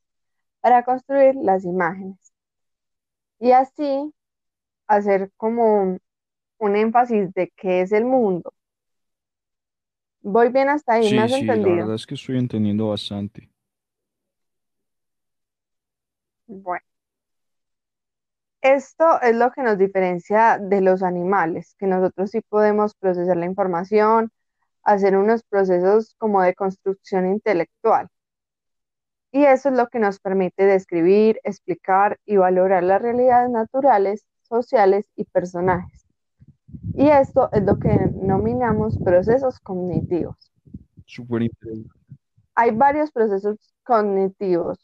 para 0.61 0.85
construir 0.85 1.37
las 1.37 1.65
imágenes. 1.65 2.33
Y 3.39 3.53
así 3.53 4.13
hacer 4.87 5.31
como 5.37 5.99
un, 6.59 6.77
énfasis 6.77 7.33
de 7.33 7.53
qué 7.57 7.81
es 7.83 7.93
el 7.93 8.05
mundo. 8.05 8.53
Voy 10.21 10.51
bien 10.51 10.69
hasta 10.69 10.95
ahí, 10.95 11.09
sí, 11.09 11.15
¿me 11.15 11.23
has 11.23 11.33
sí, 11.33 11.41
entendido? 11.41 11.71
la 11.71 11.77
verdad 11.83 11.95
es 11.95 12.07
que 12.07 12.15
estoy 12.15 12.39
entendiendo 12.39 12.89
bastante. 12.89 13.49
Bueno, 16.47 16.85
esto 18.63 19.21
es 19.21 19.35
lo 19.35 19.51
que 19.51 19.63
nos 19.63 19.77
diferencia 19.77 20.59
de 20.59 20.81
los 20.81 21.03
animales, 21.03 21.75
que 21.79 21.87
nosotros 21.87 22.31
sí 22.31 22.41
podemos 22.41 22.95
procesar 22.95 23.37
la 23.37 23.47
información, 23.47 24.31
hacer 24.85 25.17
unos 25.17 25.43
procesos 25.43 26.15
como 26.19 26.43
de 26.43 26.55
construcción 26.55 27.27
intelectual. 27.27 28.09
Y 29.33 29.45
eso 29.45 29.71
es 29.71 29.77
lo 29.77 29.89
que 29.89 29.99
nos 29.99 30.21
permite 30.21 30.65
describir, 30.65 31.41
explicar 31.43 32.19
y 32.25 32.37
valorar 32.37 32.85
las 32.85 33.03
realidades 33.03 33.51
naturales, 33.51 34.25
sociales 34.43 35.11
y 35.17 35.25
personajes. 35.25 36.07
Y 36.95 37.09
esto 37.09 37.51
es 37.53 37.63
lo 37.65 37.79
que 37.79 37.89
denominamos 37.89 38.99
procesos 38.99 39.59
cognitivos. 39.61 40.53
Interesante. 41.19 41.91
Hay 42.55 42.71
varios 42.71 43.11
procesos 43.11 43.57
cognitivos 43.83 44.79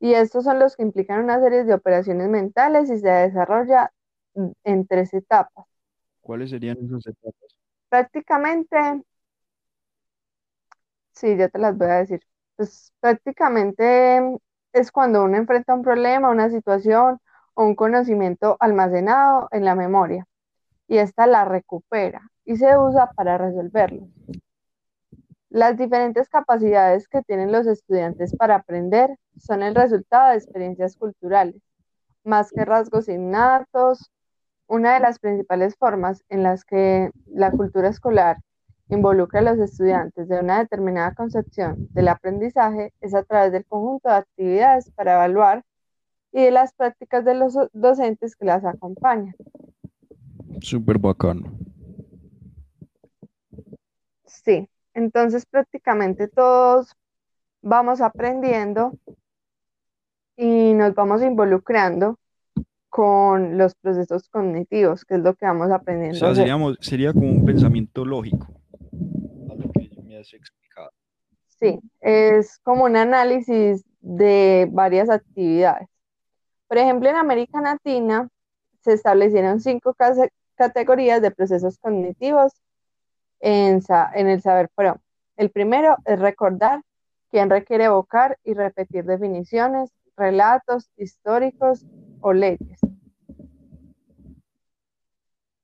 y 0.00 0.14
estos 0.14 0.44
son 0.44 0.58
los 0.58 0.76
que 0.76 0.82
implican 0.82 1.24
una 1.24 1.40
serie 1.40 1.64
de 1.64 1.74
operaciones 1.74 2.28
mentales 2.28 2.90
y 2.90 2.98
se 2.98 3.08
desarrolla 3.08 3.92
en 4.64 4.86
tres 4.86 5.12
etapas. 5.14 5.66
¿Cuáles 6.20 6.50
serían 6.50 6.78
esas 6.84 7.06
etapas? 7.06 7.56
Prácticamente, 7.88 8.76
sí, 11.12 11.36
ya 11.36 11.48
te 11.48 11.58
las 11.58 11.76
voy 11.76 11.88
a 11.88 11.94
decir 11.94 12.20
pues 12.58 12.92
prácticamente 13.00 14.20
es 14.72 14.90
cuando 14.90 15.22
uno 15.22 15.36
enfrenta 15.36 15.74
un 15.74 15.82
problema, 15.82 16.28
una 16.28 16.50
situación 16.50 17.20
o 17.54 17.64
un 17.64 17.76
conocimiento 17.76 18.56
almacenado 18.58 19.48
en 19.52 19.64
la 19.64 19.76
memoria 19.76 20.26
y 20.88 20.98
ésta 20.98 21.28
la 21.28 21.44
recupera 21.44 22.20
y 22.44 22.56
se 22.56 22.76
usa 22.76 23.12
para 23.12 23.38
resolverlo. 23.38 24.08
Las 25.50 25.78
diferentes 25.78 26.28
capacidades 26.28 27.06
que 27.06 27.22
tienen 27.22 27.52
los 27.52 27.68
estudiantes 27.68 28.34
para 28.36 28.56
aprender 28.56 29.16
son 29.38 29.62
el 29.62 29.74
resultado 29.74 30.30
de 30.30 30.36
experiencias 30.36 30.96
culturales, 30.96 31.60
más 32.24 32.50
que 32.50 32.64
rasgos 32.64 33.08
innatos. 33.08 34.10
Una 34.66 34.94
de 34.94 35.00
las 35.00 35.18
principales 35.18 35.76
formas 35.76 36.24
en 36.28 36.42
las 36.42 36.64
que 36.64 37.10
la 37.26 37.50
cultura 37.50 37.88
escolar 37.88 38.38
involucra 38.90 39.40
a 39.40 39.42
los 39.42 39.58
estudiantes 39.58 40.28
de 40.28 40.40
una 40.40 40.58
determinada 40.58 41.14
concepción 41.14 41.88
del 41.90 42.08
aprendizaje 42.08 42.92
es 43.00 43.14
a 43.14 43.22
través 43.22 43.52
del 43.52 43.64
conjunto 43.66 44.08
de 44.08 44.16
actividades 44.16 44.90
para 44.92 45.14
evaluar 45.14 45.64
y 46.32 46.42
de 46.42 46.50
las 46.50 46.72
prácticas 46.74 47.24
de 47.24 47.34
los 47.34 47.54
docentes 47.72 48.36
que 48.36 48.44
las 48.44 48.64
acompañan. 48.64 49.34
Súper 50.60 50.98
bacano. 50.98 51.52
Sí, 54.24 54.68
entonces 54.94 55.46
prácticamente 55.46 56.28
todos 56.28 56.94
vamos 57.62 58.00
aprendiendo 58.00 58.92
y 60.38 60.72
nos 60.72 60.94
vamos 60.94 61.20
involucrando 61.22 62.16
con 62.88 63.58
los 63.58 63.74
procesos 63.74 64.28
cognitivos, 64.30 65.04
que 65.04 65.16
es 65.16 65.20
lo 65.20 65.34
que 65.34 65.44
vamos 65.44 65.68
O 65.70 65.74
aprendiendo 65.74 66.16
a 66.16 66.30
sea, 66.30 66.34
seríamos, 66.36 66.78
sería 66.80 67.12
como 67.12 67.28
un 67.28 67.44
pensamiento 67.44 68.04
lógico, 68.04 68.46
a 69.50 69.54
lo 69.54 69.70
que 69.72 69.90
me 70.06 70.16
has 70.16 70.32
explicado. 70.32 70.90
Sí, 71.60 71.78
es 72.00 72.58
como 72.60 72.84
un 72.84 72.96
análisis 72.96 73.84
de 74.00 74.68
varias 74.70 75.10
actividades. 75.10 75.88
Por 76.68 76.78
ejemplo, 76.78 77.08
en 77.10 77.16
América 77.16 77.60
Latina 77.60 78.28
se 78.80 78.92
establecieron 78.92 79.60
cinco 79.60 79.94
categorías 80.54 81.20
de 81.20 81.32
procesos 81.32 81.78
cognitivos 81.78 82.52
en, 83.40 83.82
sa- 83.82 84.10
en 84.14 84.28
el 84.28 84.40
saber 84.40 84.68
pro. 84.74 84.98
El 85.36 85.50
primero 85.50 85.96
es 86.04 86.18
recordar, 86.20 86.82
quien 87.30 87.50
requiere 87.50 87.84
evocar 87.84 88.38
y 88.44 88.54
repetir 88.54 89.04
definiciones, 89.04 89.90
relatos 90.18 90.90
históricos 90.96 91.86
o 92.20 92.32
leyes. 92.32 92.80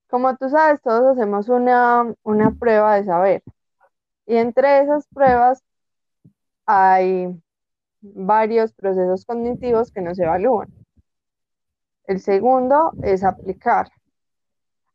Como 0.08 0.36
tú 0.36 0.48
sabes, 0.48 0.80
todos 0.80 1.16
hacemos 1.16 1.48
una, 1.48 2.14
una 2.22 2.52
prueba 2.52 2.94
de 2.94 3.04
saber. 3.04 3.42
Y 4.26 4.36
entre 4.36 4.80
esas 4.82 5.06
pruebas 5.08 5.62
hay 6.66 7.36
varios 8.00 8.72
procesos 8.72 9.24
cognitivos 9.24 9.90
que 9.90 10.00
nos 10.00 10.18
evalúan. 10.18 10.68
El 12.06 12.20
segundo 12.20 12.92
es 13.02 13.24
aplicar. 13.24 13.88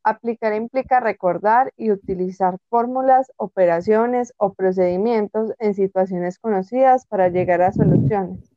Aplicar 0.03 0.53
implica 0.53 0.99
recordar 0.99 1.73
y 1.75 1.91
utilizar 1.91 2.57
fórmulas, 2.69 3.31
operaciones 3.35 4.33
o 4.37 4.53
procedimientos 4.53 5.51
en 5.59 5.73
situaciones 5.73 6.39
conocidas 6.39 7.05
para 7.07 7.27
llegar 7.27 7.61
a 7.61 7.73
soluciones. 7.73 8.48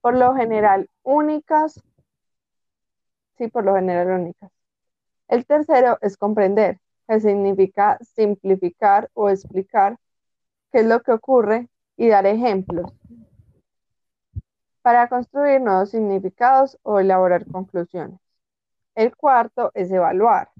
Por 0.00 0.16
lo 0.16 0.34
general, 0.34 0.88
únicas. 1.02 1.82
Sí, 3.38 3.48
por 3.48 3.64
lo 3.64 3.74
general, 3.74 4.20
únicas. 4.20 4.50
El 5.28 5.46
tercero 5.46 5.98
es 6.02 6.16
comprender, 6.16 6.78
que 7.08 7.20
significa 7.20 7.98
simplificar 8.14 9.10
o 9.14 9.30
explicar 9.30 9.98
qué 10.70 10.80
es 10.80 10.86
lo 10.86 11.00
que 11.02 11.12
ocurre 11.12 11.68
y 11.96 12.08
dar 12.08 12.26
ejemplos 12.26 12.92
para 14.82 15.08
construir 15.08 15.62
nuevos 15.62 15.90
significados 15.90 16.78
o 16.82 17.00
elaborar 17.00 17.46
conclusiones. 17.46 18.20
El 18.94 19.16
cuarto 19.16 19.70
es 19.72 19.90
evaluar, 19.90 20.50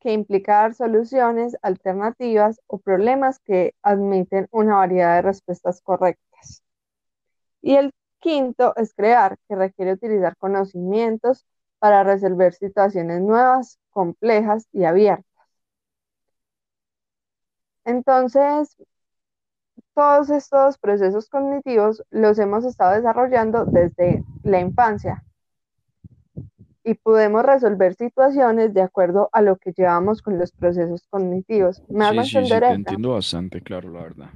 que 0.00 0.14
implica 0.14 0.62
dar 0.62 0.74
soluciones 0.74 1.58
alternativas 1.60 2.60
o 2.66 2.78
problemas 2.78 3.38
que 3.38 3.74
admiten 3.82 4.48
una 4.50 4.76
variedad 4.76 5.16
de 5.16 5.22
respuestas 5.22 5.82
correctas. 5.82 6.62
Y 7.60 7.76
el 7.76 7.92
quinto 8.20 8.74
es 8.76 8.94
crear, 8.94 9.38
que 9.48 9.56
requiere 9.56 9.92
utilizar 9.94 10.36
conocimientos 10.36 11.46
para 11.78 12.04
resolver 12.04 12.54
situaciones 12.54 13.20
nuevas, 13.22 13.78
complejas 13.90 14.68
y 14.72 14.84
abiertas. 14.84 15.24
Entonces, 17.84 18.74
todos 19.94 20.30
estos 20.30 20.78
procesos 20.78 21.28
cognitivos 21.28 22.02
los 22.10 22.40
hemos 22.40 22.64
estado 22.64 22.96
desarrollando 22.96 23.64
desde 23.66 24.24
la 24.42 24.58
infancia 24.58 25.22
y 26.84 26.94
podemos 26.94 27.44
resolver 27.44 27.94
situaciones 27.94 28.74
de 28.74 28.82
acuerdo 28.82 29.28
a 29.32 29.42
lo 29.42 29.56
que 29.56 29.72
llevamos 29.72 30.22
con 30.22 30.38
los 30.38 30.52
procesos 30.52 31.06
cognitivos. 31.08 31.82
¿Me 31.88 32.04
Sí, 32.04 32.24
sí, 32.24 32.46
sí, 32.46 32.60
entender 32.60 32.62
te 32.62 32.72
esta? 32.72 32.74
entiendo 32.74 33.12
bastante 33.12 33.60
claro, 33.62 33.90
la 33.92 34.02
verdad. 34.02 34.30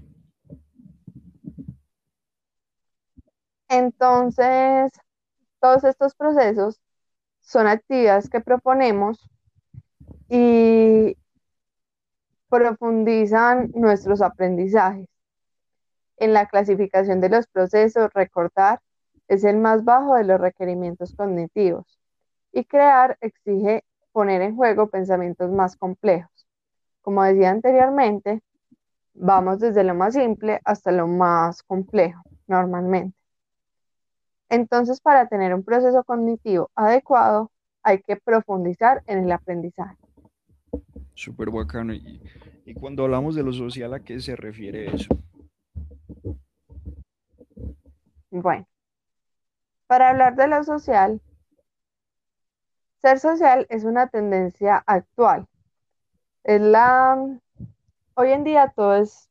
Entonces, 3.77 4.93
todos 5.61 5.83
estos 5.83 6.15
procesos 6.15 6.81
son 7.41 7.67
actividades 7.67 8.31
que 8.31 8.41
proponemos 8.41 9.29
y 10.29 11.19
profundizan 12.49 13.73
nuestros 13.75 14.23
aprendizajes. 14.23 15.09
En 16.19 16.33
la 16.33 16.47
clasificación 16.47 17.21
de 17.21 17.31
los 17.31 17.49
procesos, 17.49 18.13
recordar 18.15 18.81
es 19.27 19.43
el 19.43 19.57
más 19.59 19.83
bajo 19.83 20.15
de 20.15 20.23
los 20.23 20.41
requerimientos 20.41 21.13
cognitivos 21.17 21.99
y 22.53 22.65
crear 22.67 23.19
exige 23.21 23.83
poner 24.13 24.41
en 24.43 24.55
juego 24.55 24.89
pensamientos 24.89 25.51
más 25.51 25.77
complejos. 25.77 26.47
Como 27.03 27.25
decía 27.25 27.51
anteriormente, 27.51 28.41
vamos 29.15 29.59
desde 29.59 29.83
lo 29.83 29.97
más 29.97 30.15
simple 30.15 30.61
hasta 30.65 30.93
lo 30.93 31.09
más 31.09 31.65
complejo, 31.65 32.23
normalmente. 32.47 33.24
Entonces, 34.55 35.01
para 35.01 35.27
tener 35.27 35.53
un 35.53 35.65
proceso 35.65 36.05
cognitivo 36.05 36.71
adecuado, 36.77 37.51
hay 37.83 38.01
que 38.01 38.15
profundizar 38.15 39.03
en 39.09 39.25
el 39.25 39.33
aprendizaje. 39.33 39.97
Súper 41.13 41.51
bacano. 41.51 41.93
Y, 41.93 42.23
y 42.65 42.73
cuando 42.73 43.03
hablamos 43.03 43.35
de 43.35 43.43
lo 43.43 43.53
social, 43.53 43.93
¿a 43.95 43.99
qué 43.99 44.21
se 44.21 44.37
refiere 44.37 44.95
eso? 44.95 45.09
Bueno, 48.31 48.65
para 49.89 50.11
hablar 50.11 50.37
de 50.37 50.47
lo 50.47 50.63
social, 50.63 51.21
ser 53.03 53.19
social 53.19 53.67
es 53.71 53.83
una 53.83 54.07
tendencia 54.07 54.85
actual. 54.87 55.49
Es 56.45 56.61
la, 56.61 57.41
hoy 58.15 58.31
en 58.31 58.45
día 58.45 58.73
todo 58.77 58.95
es 58.95 59.29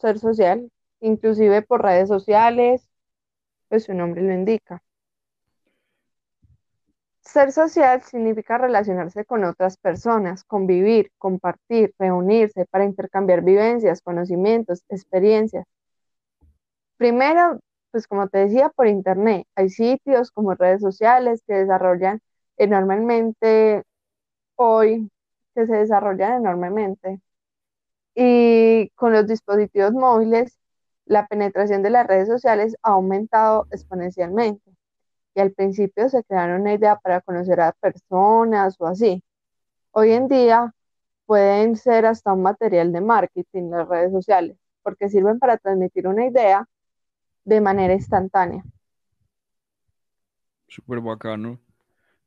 ser 0.00 0.18
social, 0.18 0.68
inclusive 0.98 1.62
por 1.62 1.80
redes 1.80 2.08
sociales, 2.08 2.90
pues 3.68 3.84
su 3.84 3.94
nombre 3.94 4.22
lo 4.22 4.32
indica. 4.32 4.82
Ser 7.20 7.52
social 7.52 8.02
significa 8.02 8.58
relacionarse 8.58 9.24
con 9.24 9.44
otras 9.44 9.76
personas, 9.78 10.44
convivir, 10.44 11.10
compartir, 11.18 11.92
reunirse 11.98 12.66
para 12.66 12.84
intercambiar 12.84 13.42
vivencias, 13.42 14.02
conocimientos, 14.02 14.84
experiencias. 14.88 15.64
Primero, 16.96 17.60
pues 17.90 18.06
como 18.06 18.28
te 18.28 18.38
decía, 18.38 18.70
por 18.70 18.86
internet. 18.88 19.46
Hay 19.56 19.70
sitios 19.70 20.30
como 20.32 20.54
redes 20.54 20.80
sociales 20.80 21.42
que 21.46 21.54
desarrollan 21.54 22.20
enormemente 22.56 23.82
hoy, 24.56 25.10
que 25.54 25.66
se 25.66 25.76
desarrollan 25.76 26.34
enormemente. 26.42 27.20
Y 28.14 28.90
con 28.96 29.12
los 29.12 29.26
dispositivos 29.26 29.92
móviles, 29.92 30.58
la 31.06 31.26
penetración 31.26 31.82
de 31.82 31.90
las 31.90 32.06
redes 32.06 32.28
sociales 32.28 32.76
ha 32.82 32.90
aumentado 32.92 33.66
exponencialmente. 33.70 34.72
Y 35.34 35.40
al 35.40 35.52
principio 35.52 36.08
se 36.08 36.22
crearon 36.24 36.62
una 36.62 36.74
idea 36.74 36.96
para 36.96 37.20
conocer 37.20 37.60
a 37.60 37.72
personas 37.72 38.76
o 38.78 38.86
así. 38.86 39.22
Hoy 39.90 40.12
en 40.12 40.28
día 40.28 40.72
pueden 41.26 41.76
ser 41.76 42.06
hasta 42.06 42.32
un 42.32 42.42
material 42.42 42.92
de 42.92 43.00
marketing 43.00 43.70
las 43.70 43.88
redes 43.88 44.12
sociales, 44.12 44.56
porque 44.82 45.08
sirven 45.08 45.38
para 45.38 45.56
transmitir 45.56 46.06
una 46.06 46.26
idea 46.26 46.66
de 47.44 47.60
manera 47.60 47.94
instantánea. 47.94 48.64
Súper 50.68 51.00
bacano. 51.00 51.60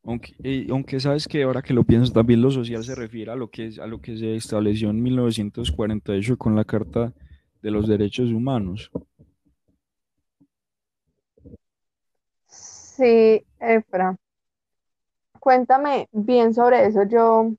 Aunque, 0.03 0.33
eh, 0.43 0.67
aunque 0.69 0.99
sabes 0.99 1.27
que 1.27 1.43
ahora 1.43 1.61
que 1.61 1.73
lo 1.73 1.83
piensas, 1.83 2.13
también 2.13 2.41
lo 2.41 2.49
social 2.49 2.83
se 2.83 2.95
refiere 2.95 3.31
a 3.31 3.35
lo 3.35 3.49
que, 3.49 3.67
es, 3.67 3.79
a 3.79 3.87
lo 3.87 3.99
que 3.99 4.17
se 4.17 4.35
estableció 4.35 4.89
en 4.89 5.03
1948 5.03 6.37
con 6.37 6.55
la 6.55 6.63
Carta 6.63 7.13
de 7.61 7.71
los 7.71 7.87
Derechos 7.87 8.29
Humanos. 8.31 8.91
Sí, 12.97 13.43
Efra. 13.59 14.17
Cuéntame 15.39 16.09
bien 16.11 16.53
sobre 16.53 16.85
eso. 16.87 17.03
Yo 17.03 17.53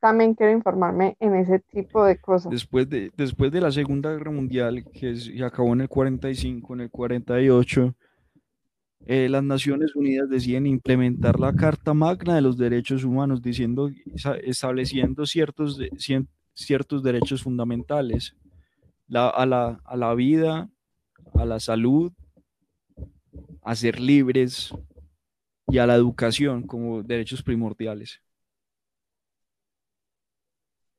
también 0.00 0.34
quiero 0.34 0.52
informarme 0.52 1.16
en 1.20 1.34
ese 1.34 1.58
tipo 1.58 2.04
de 2.04 2.18
cosas. 2.18 2.50
Después 2.50 2.88
de, 2.88 3.10
después 3.16 3.50
de 3.50 3.60
la 3.60 3.72
Segunda 3.72 4.12
Guerra 4.12 4.30
Mundial, 4.30 4.84
que 4.92 5.16
se 5.16 5.42
acabó 5.42 5.72
en 5.72 5.82
el 5.82 5.88
45, 5.88 6.74
en 6.74 6.80
el 6.82 6.90
48, 6.90 7.94
eh, 9.06 9.28
las 9.28 9.42
Naciones 9.42 9.96
Unidas 9.96 10.28
deciden 10.28 10.66
implementar 10.66 11.40
la 11.40 11.54
Carta 11.54 11.94
Magna 11.94 12.34
de 12.34 12.42
los 12.42 12.58
Derechos 12.58 13.04
Humanos, 13.04 13.40
diciendo, 13.40 13.90
estableciendo 14.44 15.24
ciertos, 15.24 15.80
ciertos 16.54 17.02
derechos 17.02 17.42
fundamentales 17.42 18.36
la, 19.08 19.28
a, 19.28 19.46
la, 19.46 19.80
a 19.84 19.96
la 19.96 20.14
vida, 20.14 20.68
a 21.34 21.44
la 21.44 21.60
salud, 21.60 22.12
a 23.62 23.74
ser 23.74 24.00
libres 24.00 24.72
y 25.68 25.78
a 25.78 25.86
la 25.86 25.94
educación 25.94 26.62
como 26.66 27.02
derechos 27.02 27.42
primordiales. 27.42 28.20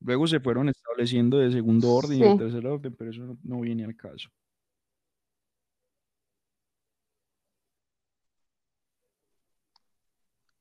Luego 0.01 0.27
se 0.27 0.39
fueron 0.39 0.69
estableciendo 0.69 1.37
de 1.39 1.51
segundo 1.51 1.91
orden 1.91 2.17
Sí. 2.17 2.23
y 2.23 2.27
de 2.29 2.35
tercer 2.35 2.65
orden, 2.67 2.95
pero 2.95 3.11
eso 3.11 3.21
no, 3.21 3.37
no 3.43 3.61
viene 3.61 3.85
al 3.85 3.95
caso. 3.95 4.29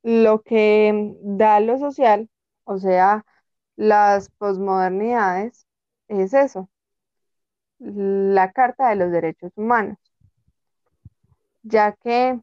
Lo 0.02 0.42
que 0.42 1.14
da 1.22 1.60
lo 1.60 1.78
social, 1.78 2.28
o 2.64 2.78
sea, 2.78 3.24
las 3.76 4.30
posmodernidades, 4.30 5.66
es 6.08 6.34
eso, 6.34 6.70
la 7.78 8.52
Carta 8.52 8.88
de 8.88 8.96
los 8.96 9.10
Derechos 9.10 9.52
Humanos, 9.56 9.98
ya 11.62 11.92
que 11.92 12.40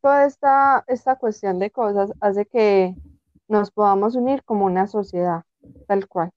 toda 0.00 0.26
esta, 0.26 0.84
esta 0.86 1.16
cuestión 1.16 1.58
de 1.58 1.70
cosas 1.70 2.12
hace 2.20 2.46
que 2.46 2.94
nos 3.48 3.70
podamos 3.70 4.16
unir 4.16 4.42
como 4.44 4.66
una 4.66 4.86
sociedad, 4.86 5.44
tal 5.86 6.08
cual. 6.08 6.30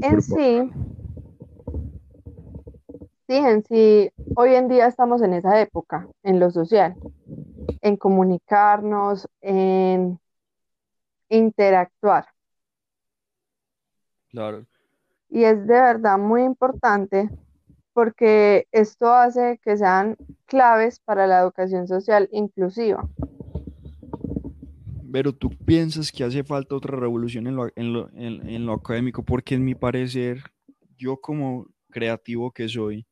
En 0.00 0.20
sí, 0.20 0.70
sí, 3.28 3.36
en 3.36 3.64
sí, 3.64 4.10
hoy 4.34 4.54
en 4.54 4.68
día 4.68 4.86
estamos 4.86 5.22
en 5.22 5.34
esa 5.34 5.60
época, 5.60 6.08
en 6.22 6.40
lo 6.40 6.50
social, 6.50 6.96
en 7.82 7.96
comunicarnos, 7.96 9.28
en 9.40 10.18
interactuar. 11.28 12.26
Claro. 14.36 14.66
Y 15.30 15.44
es 15.44 15.66
de 15.66 15.80
verdad 15.80 16.18
muy 16.18 16.42
importante 16.42 17.30
porque 17.94 18.68
esto 18.70 19.10
hace 19.10 19.58
que 19.64 19.78
sean 19.78 20.14
claves 20.44 21.00
para 21.00 21.26
la 21.26 21.40
educación 21.40 21.88
social 21.88 22.28
inclusiva. 22.30 23.08
Pero 25.10 25.32
tú 25.32 25.48
piensas 25.48 26.12
que 26.12 26.22
hace 26.22 26.44
falta 26.44 26.74
otra 26.74 26.98
revolución 26.98 27.46
en 27.46 27.56
lo, 27.56 27.68
en 27.74 27.94
lo, 27.94 28.10
en, 28.12 28.66
lo 28.66 28.74
académico, 28.74 29.22
porque 29.22 29.54
en 29.54 29.64
mi 29.64 29.74
parecer, 29.74 30.42
yo 30.98 31.16
como 31.16 31.68
creativo 31.88 32.50
que 32.50 32.68
soy, 32.68 33.06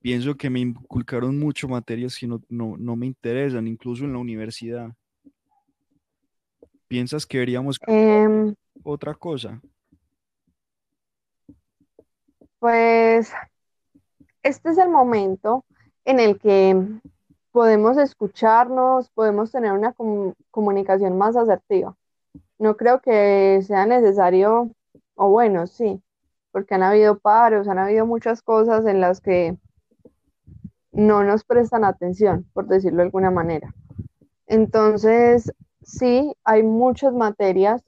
pienso 0.00 0.36
que 0.36 0.48
me 0.48 0.60
inculcaron 0.60 1.36
mucho 1.40 1.66
materias 1.66 2.16
que 2.16 2.28
no, 2.28 2.40
no, 2.48 2.76
no 2.78 2.94
me 2.94 3.06
interesan, 3.06 3.66
incluso 3.66 4.04
en 4.04 4.12
la 4.12 4.20
universidad. 4.20 4.94
¿Piensas 6.86 7.26
que 7.26 7.38
deberíamos 7.38 7.80
Em, 7.88 8.54
otra 8.84 9.12
cosa? 9.14 9.60
Pues 12.60 13.32
este 14.42 14.70
es 14.70 14.78
el 14.78 14.88
momento 14.88 15.64
en 16.04 16.20
el 16.20 16.38
que 16.38 16.76
podemos 17.52 17.98
escucharnos, 17.98 19.10
podemos 19.10 19.50
tener 19.50 19.72
una 19.72 19.94
comu- 19.94 20.34
comunicación 20.50 21.18
más 21.18 21.36
asertiva. 21.36 21.96
No 22.58 22.76
creo 22.76 23.00
que 23.00 23.62
sea 23.66 23.86
necesario, 23.86 24.70
o 25.16 25.30
bueno, 25.30 25.66
sí, 25.66 26.02
porque 26.52 26.74
han 26.74 26.82
habido 26.82 27.18
paros, 27.18 27.68
han 27.68 27.78
habido 27.78 28.06
muchas 28.06 28.42
cosas 28.42 28.86
en 28.86 29.00
las 29.00 29.20
que 29.20 29.56
no 30.92 31.24
nos 31.24 31.44
prestan 31.44 31.84
atención, 31.84 32.46
por 32.52 32.66
decirlo 32.66 32.98
de 32.98 33.04
alguna 33.04 33.30
manera. 33.30 33.74
Entonces, 34.46 35.52
sí, 35.82 36.34
hay 36.44 36.62
muchas 36.62 37.14
materias 37.14 37.82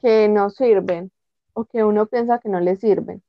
que 0.00 0.28
no 0.28 0.50
sirven 0.50 1.10
o 1.54 1.64
que 1.64 1.84
uno 1.84 2.06
piensa 2.06 2.38
que 2.40 2.48
no 2.48 2.60
le 2.60 2.76
sirven. 2.76 3.22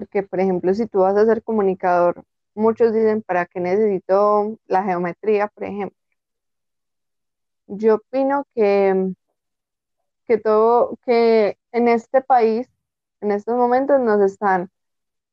Porque, 0.00 0.22
por 0.22 0.40
ejemplo, 0.40 0.72
si 0.72 0.86
tú 0.86 1.00
vas 1.00 1.14
a 1.14 1.26
ser 1.26 1.42
comunicador, 1.42 2.24
muchos 2.54 2.94
dicen, 2.94 3.20
¿para 3.20 3.44
qué 3.44 3.60
necesito 3.60 4.56
la 4.66 4.82
geometría, 4.82 5.48
por 5.48 5.64
ejemplo? 5.64 5.98
Yo 7.66 7.96
opino 7.96 8.46
que, 8.54 9.12
que 10.26 10.38
todo, 10.38 10.96
que 11.04 11.58
en 11.72 11.88
este 11.88 12.22
país, 12.22 12.66
en 13.20 13.30
estos 13.30 13.56
momentos 13.56 14.00
nos 14.00 14.22
están 14.22 14.70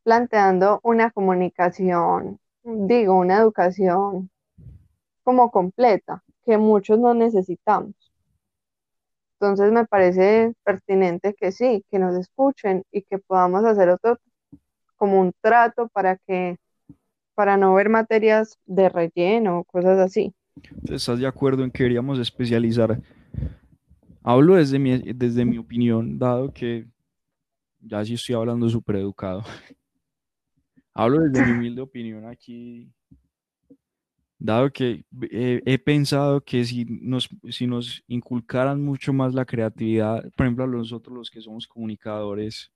planteando 0.04 0.82
una 0.84 1.12
comunicación, 1.12 2.38
digo, 2.64 3.16
una 3.16 3.38
educación 3.38 4.30
como 5.24 5.50
completa, 5.50 6.26
que 6.44 6.58
muchos 6.58 7.00
no 7.00 7.14
necesitamos. 7.14 7.96
Entonces 9.40 9.72
me 9.72 9.86
parece 9.86 10.54
pertinente 10.66 11.36
que 11.36 11.54
sí, 11.54 11.86
que 11.90 12.00
nos 12.00 12.18
escuchen 12.18 12.84
y 12.92 13.04
que 13.04 13.18
podamos 13.18 13.64
hacer 13.64 13.88
otro 13.90 14.18
como 14.98 15.22
un 15.22 15.32
trato 15.42 15.88
para 15.88 16.18
que, 16.18 16.58
para 17.36 17.56
no 17.56 17.74
ver 17.74 17.90
materias 17.90 18.58
de 18.66 18.90
relleno 18.90 19.60
o 19.60 19.64
cosas 19.64 20.00
así. 20.00 20.34
¿Estás 20.90 21.20
de 21.20 21.28
acuerdo 21.28 21.64
en 21.64 21.72
que 21.72 21.84
deberíamos 21.84 22.20
especializar? 22.20 23.00
Hablo 24.24 24.56
desde 24.56 24.80
mi, 24.80 24.98
desde 25.14 25.46
mi 25.46 25.58
opinión, 25.58 26.18
dado 26.18 26.52
que 26.52 26.86
ya 27.80 28.04
sí 28.04 28.16
estoy 28.16 28.36
hablando 28.36 28.68
súper 28.68 28.98
educado. 28.98 29.44
Hablo 30.94 31.20
desde 31.20 31.46
mi 31.46 31.52
humilde 31.52 31.82
opinión 31.82 32.26
aquí, 32.26 32.92
dado 34.40 34.72
que 34.72 35.06
eh, 35.32 35.62
he 35.66 35.78
pensado 35.78 36.42
que 36.42 36.64
si 36.66 36.86
nos, 36.86 37.30
si 37.50 37.68
nos 37.68 38.04
inculcaran 38.08 38.84
mucho 38.84 39.14
más 39.14 39.34
la 39.34 39.46
creatividad, 39.46 40.24
por 40.36 40.46
ejemplo, 40.46 40.64
a 40.66 40.68
nosotros 40.68 41.16
los 41.16 41.30
que 41.30 41.42
somos 41.42 41.68
comunicadores, 41.68 42.72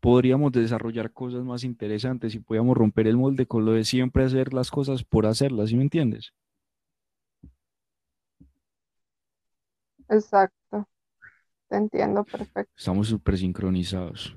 podríamos 0.00 0.52
desarrollar 0.52 1.12
cosas 1.12 1.44
más 1.44 1.64
interesantes 1.64 2.34
y 2.34 2.40
podríamos 2.40 2.76
romper 2.76 3.06
el 3.06 3.16
molde 3.16 3.46
con 3.46 3.64
lo 3.64 3.72
de 3.72 3.84
siempre 3.84 4.24
hacer 4.24 4.52
las 4.52 4.70
cosas 4.70 5.04
por 5.04 5.26
hacerlas, 5.26 5.70
¿sí 5.70 5.76
me 5.76 5.82
entiendes? 5.82 6.32
Exacto, 10.08 10.88
te 11.68 11.76
entiendo 11.76 12.24
perfecto. 12.24 12.72
Estamos 12.76 13.08
súper 13.08 13.38
sincronizados. 13.38 14.36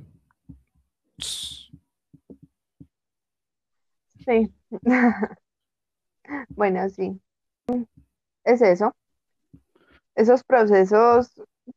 Sí, 4.26 4.54
bueno, 6.50 6.89
sí, 6.89 7.20
es 8.43 8.62
eso, 8.62 8.96
esos 10.15 10.43
procesos 10.43 11.32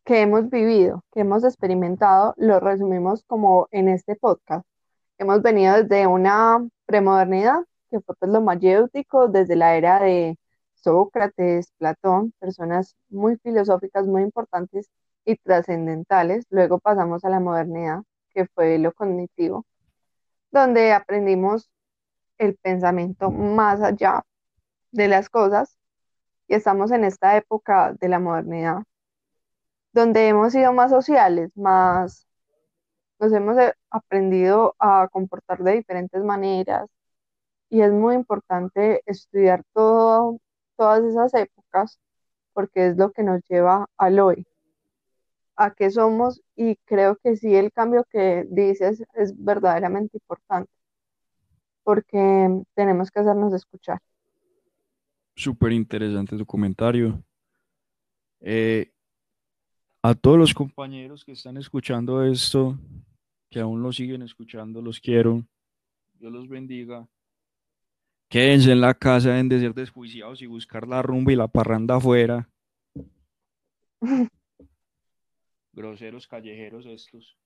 que 0.05 0.23
hemos 0.23 0.51
vivido, 0.51 1.05
que 1.13 1.21
hemos 1.21 1.45
experimentado, 1.45 2.35
los 2.37 2.63
resumimos 2.63 3.25
como 3.27 3.69
en 3.71 3.89
este 3.89 4.17
podcast. 4.17 4.67
Hemos 5.19 5.43
venido 5.43 5.83
desde 5.83 6.07
una 6.07 6.67
premodernidad, 6.87 7.65
que 7.91 8.01
fue 8.01 8.15
pues 8.17 8.31
lo 8.31 8.41
mayéutico, 8.41 9.29
desde 9.29 9.57
la 9.57 9.77
era 9.77 10.01
de 10.01 10.39
Sócrates, 10.75 11.73
Platón, 11.79 12.33
personas 12.39 12.97
muy 13.09 13.37
filosóficas, 13.39 14.07
muy 14.07 14.23
importantes 14.23 14.89
y 15.25 15.37
trascendentales. 15.37 16.47
Luego 16.51 16.79
pasamos 16.79 17.25
a 17.25 17.31
la 17.31 17.41
modernidad, 17.41 18.03
que 18.31 18.47
fue 18.47 18.79
lo 18.79 18.93
cognitivo, 18.93 19.67
donde 20.51 20.93
aprendimos 20.93 21.71
el 22.39 22.57
pensamiento 22.57 23.31
más 23.31 23.81
allá 23.83 24.25
de 24.93 25.09
las 25.09 25.29
cosas 25.29 25.77
y 26.49 26.55
estamos 26.55 26.91
en 26.91 27.05
esta 27.05 27.37
época 27.37 27.95
de 28.01 28.09
la 28.09 28.19
modernidad, 28.19 28.83
donde 29.93 30.29
hemos 30.29 30.53
sido 30.53 30.73
más 30.73 30.91
sociales, 30.91 31.51
más 31.57 32.27
nos 33.19 33.33
hemos 33.33 33.59
eh, 33.59 33.75
aprendido 33.91 34.75
a 34.79 35.09
comportar 35.13 35.63
de 35.63 35.73
diferentes 35.73 36.23
maneras 36.25 36.89
y 37.69 37.83
es 37.83 37.93
muy 37.93 38.15
importante 38.15 39.03
estudiar 39.07 39.63
todas 39.75 41.05
esas 41.05 41.35
épocas 41.35 42.01
porque 42.53 42.89
es 42.89 42.97
lo 42.97 43.13
que 43.13 43.23
nos 43.23 43.43
lleva 43.49 43.87
al 43.97 44.19
hoy, 44.21 44.47
a 45.57 45.73
qué 45.73 45.91
somos 45.91 46.43
y 46.57 46.77
creo 46.85 47.17
que 47.17 47.37
sí 47.37 47.55
el 47.55 47.73
cambio 47.73 48.05
que 48.11 48.47
dices 48.51 49.05
es 49.15 49.35
verdaderamente 49.37 50.17
importante 50.17 50.73
porque 51.83 52.63
tenemos 52.75 53.11
que 53.11 53.21
hacernos 53.21 53.53
escuchar. 53.53 54.01
Súper 55.35 55.73
interesante 55.73 56.37
tu 56.37 56.47
comentario. 56.47 57.23
Eh, 58.41 58.93
a 60.03 60.15
todos 60.15 60.39
los 60.39 60.55
compañeros 60.55 61.25
que 61.25 61.33
están 61.33 61.57
escuchando 61.57 62.25
esto, 62.25 62.79
que 63.51 63.61
aún 63.61 63.83
lo 63.83 63.93
siguen 63.93 64.23
escuchando, 64.23 64.81
los 64.81 64.99
quiero. 65.01 65.45
Dios 66.15 66.33
los 66.33 66.49
bendiga. 66.49 67.07
Quédense 68.29 68.73
en 68.73 68.81
la 68.81 68.95
casa, 68.95 69.31
deben 69.31 69.49
de 69.49 69.61
ser 69.61 69.75
desjuiciados 69.75 70.41
y 70.41 70.47
buscar 70.47 70.87
la 70.87 71.03
rumba 71.03 71.33
y 71.33 71.37
la 71.37 71.49
parranda 71.49 71.97
afuera. 71.97 72.49
Groseros 75.73 76.27
callejeros 76.27 76.87
estos. 76.87 77.37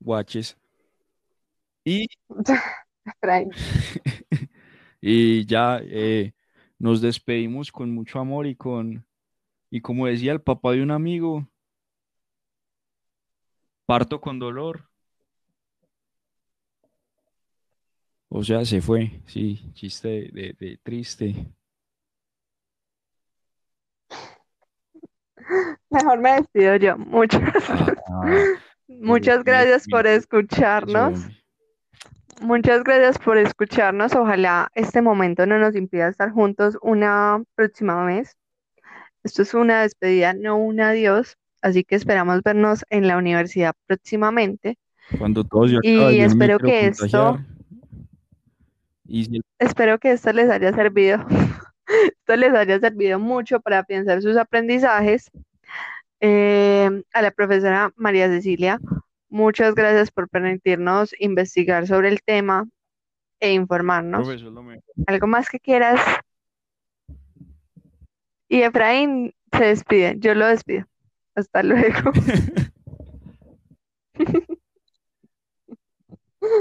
Guaches. 0.00 0.56
Y, 1.84 2.06
y 5.00 5.44
ya 5.46 5.80
eh, 5.82 6.32
nos 6.78 7.00
despedimos 7.00 7.70
con 7.70 7.90
mucho 7.90 8.20
amor 8.20 8.46
y 8.46 8.54
con, 8.54 9.04
y 9.74 9.80
como 9.80 10.06
decía 10.06 10.30
el 10.30 10.40
papá 10.40 10.70
de 10.70 10.84
un 10.84 10.92
amigo, 10.92 11.48
parto 13.86 14.20
con 14.20 14.38
dolor. 14.38 14.88
O 18.28 18.44
sea, 18.44 18.64
se 18.64 18.80
fue, 18.80 19.20
sí, 19.26 19.72
chiste 19.72 20.08
de, 20.08 20.30
de- 20.32 20.52
de 20.56 20.78
triste. 20.80 21.34
Mejor 25.90 26.20
me 26.20 26.34
despido 26.34 26.76
yo. 26.76 26.96
Muchas, 26.96 27.42
Ah, 27.68 28.44
muchas 28.86 29.42
gracias 29.42 29.88
por 29.90 30.06
escucharnos. 30.06 31.26
Muchas 32.40 32.84
gracias 32.84 33.18
por 33.18 33.38
escucharnos. 33.38 34.14
Ojalá 34.14 34.70
este 34.76 35.02
momento 35.02 35.46
no 35.46 35.58
nos 35.58 35.74
impida 35.74 36.06
estar 36.06 36.30
juntos 36.30 36.78
una 36.80 37.42
próxima 37.56 38.04
vez. 38.04 38.36
Esto 39.24 39.42
es 39.42 39.54
una 39.54 39.82
despedida, 39.82 40.34
no 40.34 40.56
un 40.56 40.80
adiós. 40.80 41.36
Así 41.62 41.82
que 41.82 41.94
esperamos 41.94 42.42
vernos 42.42 42.84
en 42.90 43.08
la 43.08 43.16
universidad 43.16 43.74
próximamente. 43.86 44.78
Cuando 45.18 45.44
todo 45.44 45.66
se 45.66 45.76
acabe, 45.76 45.88
Y 45.88 45.96
yo 45.96 46.08
me 46.10 46.24
espero 46.24 46.58
que 46.58 46.86
esto. 46.86 47.38
Y 49.06 49.42
Espero 49.58 49.98
que 49.98 50.12
esto 50.12 50.32
les 50.32 50.50
haya 50.50 50.72
servido. 50.74 51.24
esto 51.86 52.36
les 52.36 52.52
haya 52.52 52.78
servido 52.78 53.18
mucho 53.18 53.60
para 53.60 53.82
pensar 53.82 54.20
sus 54.20 54.36
aprendizajes. 54.36 55.30
Eh, 56.20 57.02
a 57.12 57.22
la 57.22 57.30
profesora 57.30 57.92
María 57.96 58.28
Cecilia, 58.28 58.78
muchas 59.28 59.74
gracias 59.74 60.10
por 60.10 60.28
permitirnos 60.28 61.14
investigar 61.18 61.86
sobre 61.86 62.08
el 62.08 62.22
tema 62.22 62.66
e 63.40 63.52
informarnos. 63.52 64.28
¿Algo 65.06 65.26
más 65.26 65.50
que 65.50 65.60
quieras? 65.60 66.00
Y 68.54 68.62
Efraín 68.62 69.34
se 69.50 69.64
despide, 69.64 70.14
yo 70.20 70.32
lo 70.36 70.46
despido. 70.46 70.86
Hasta 71.34 71.64
luego. 71.64 72.12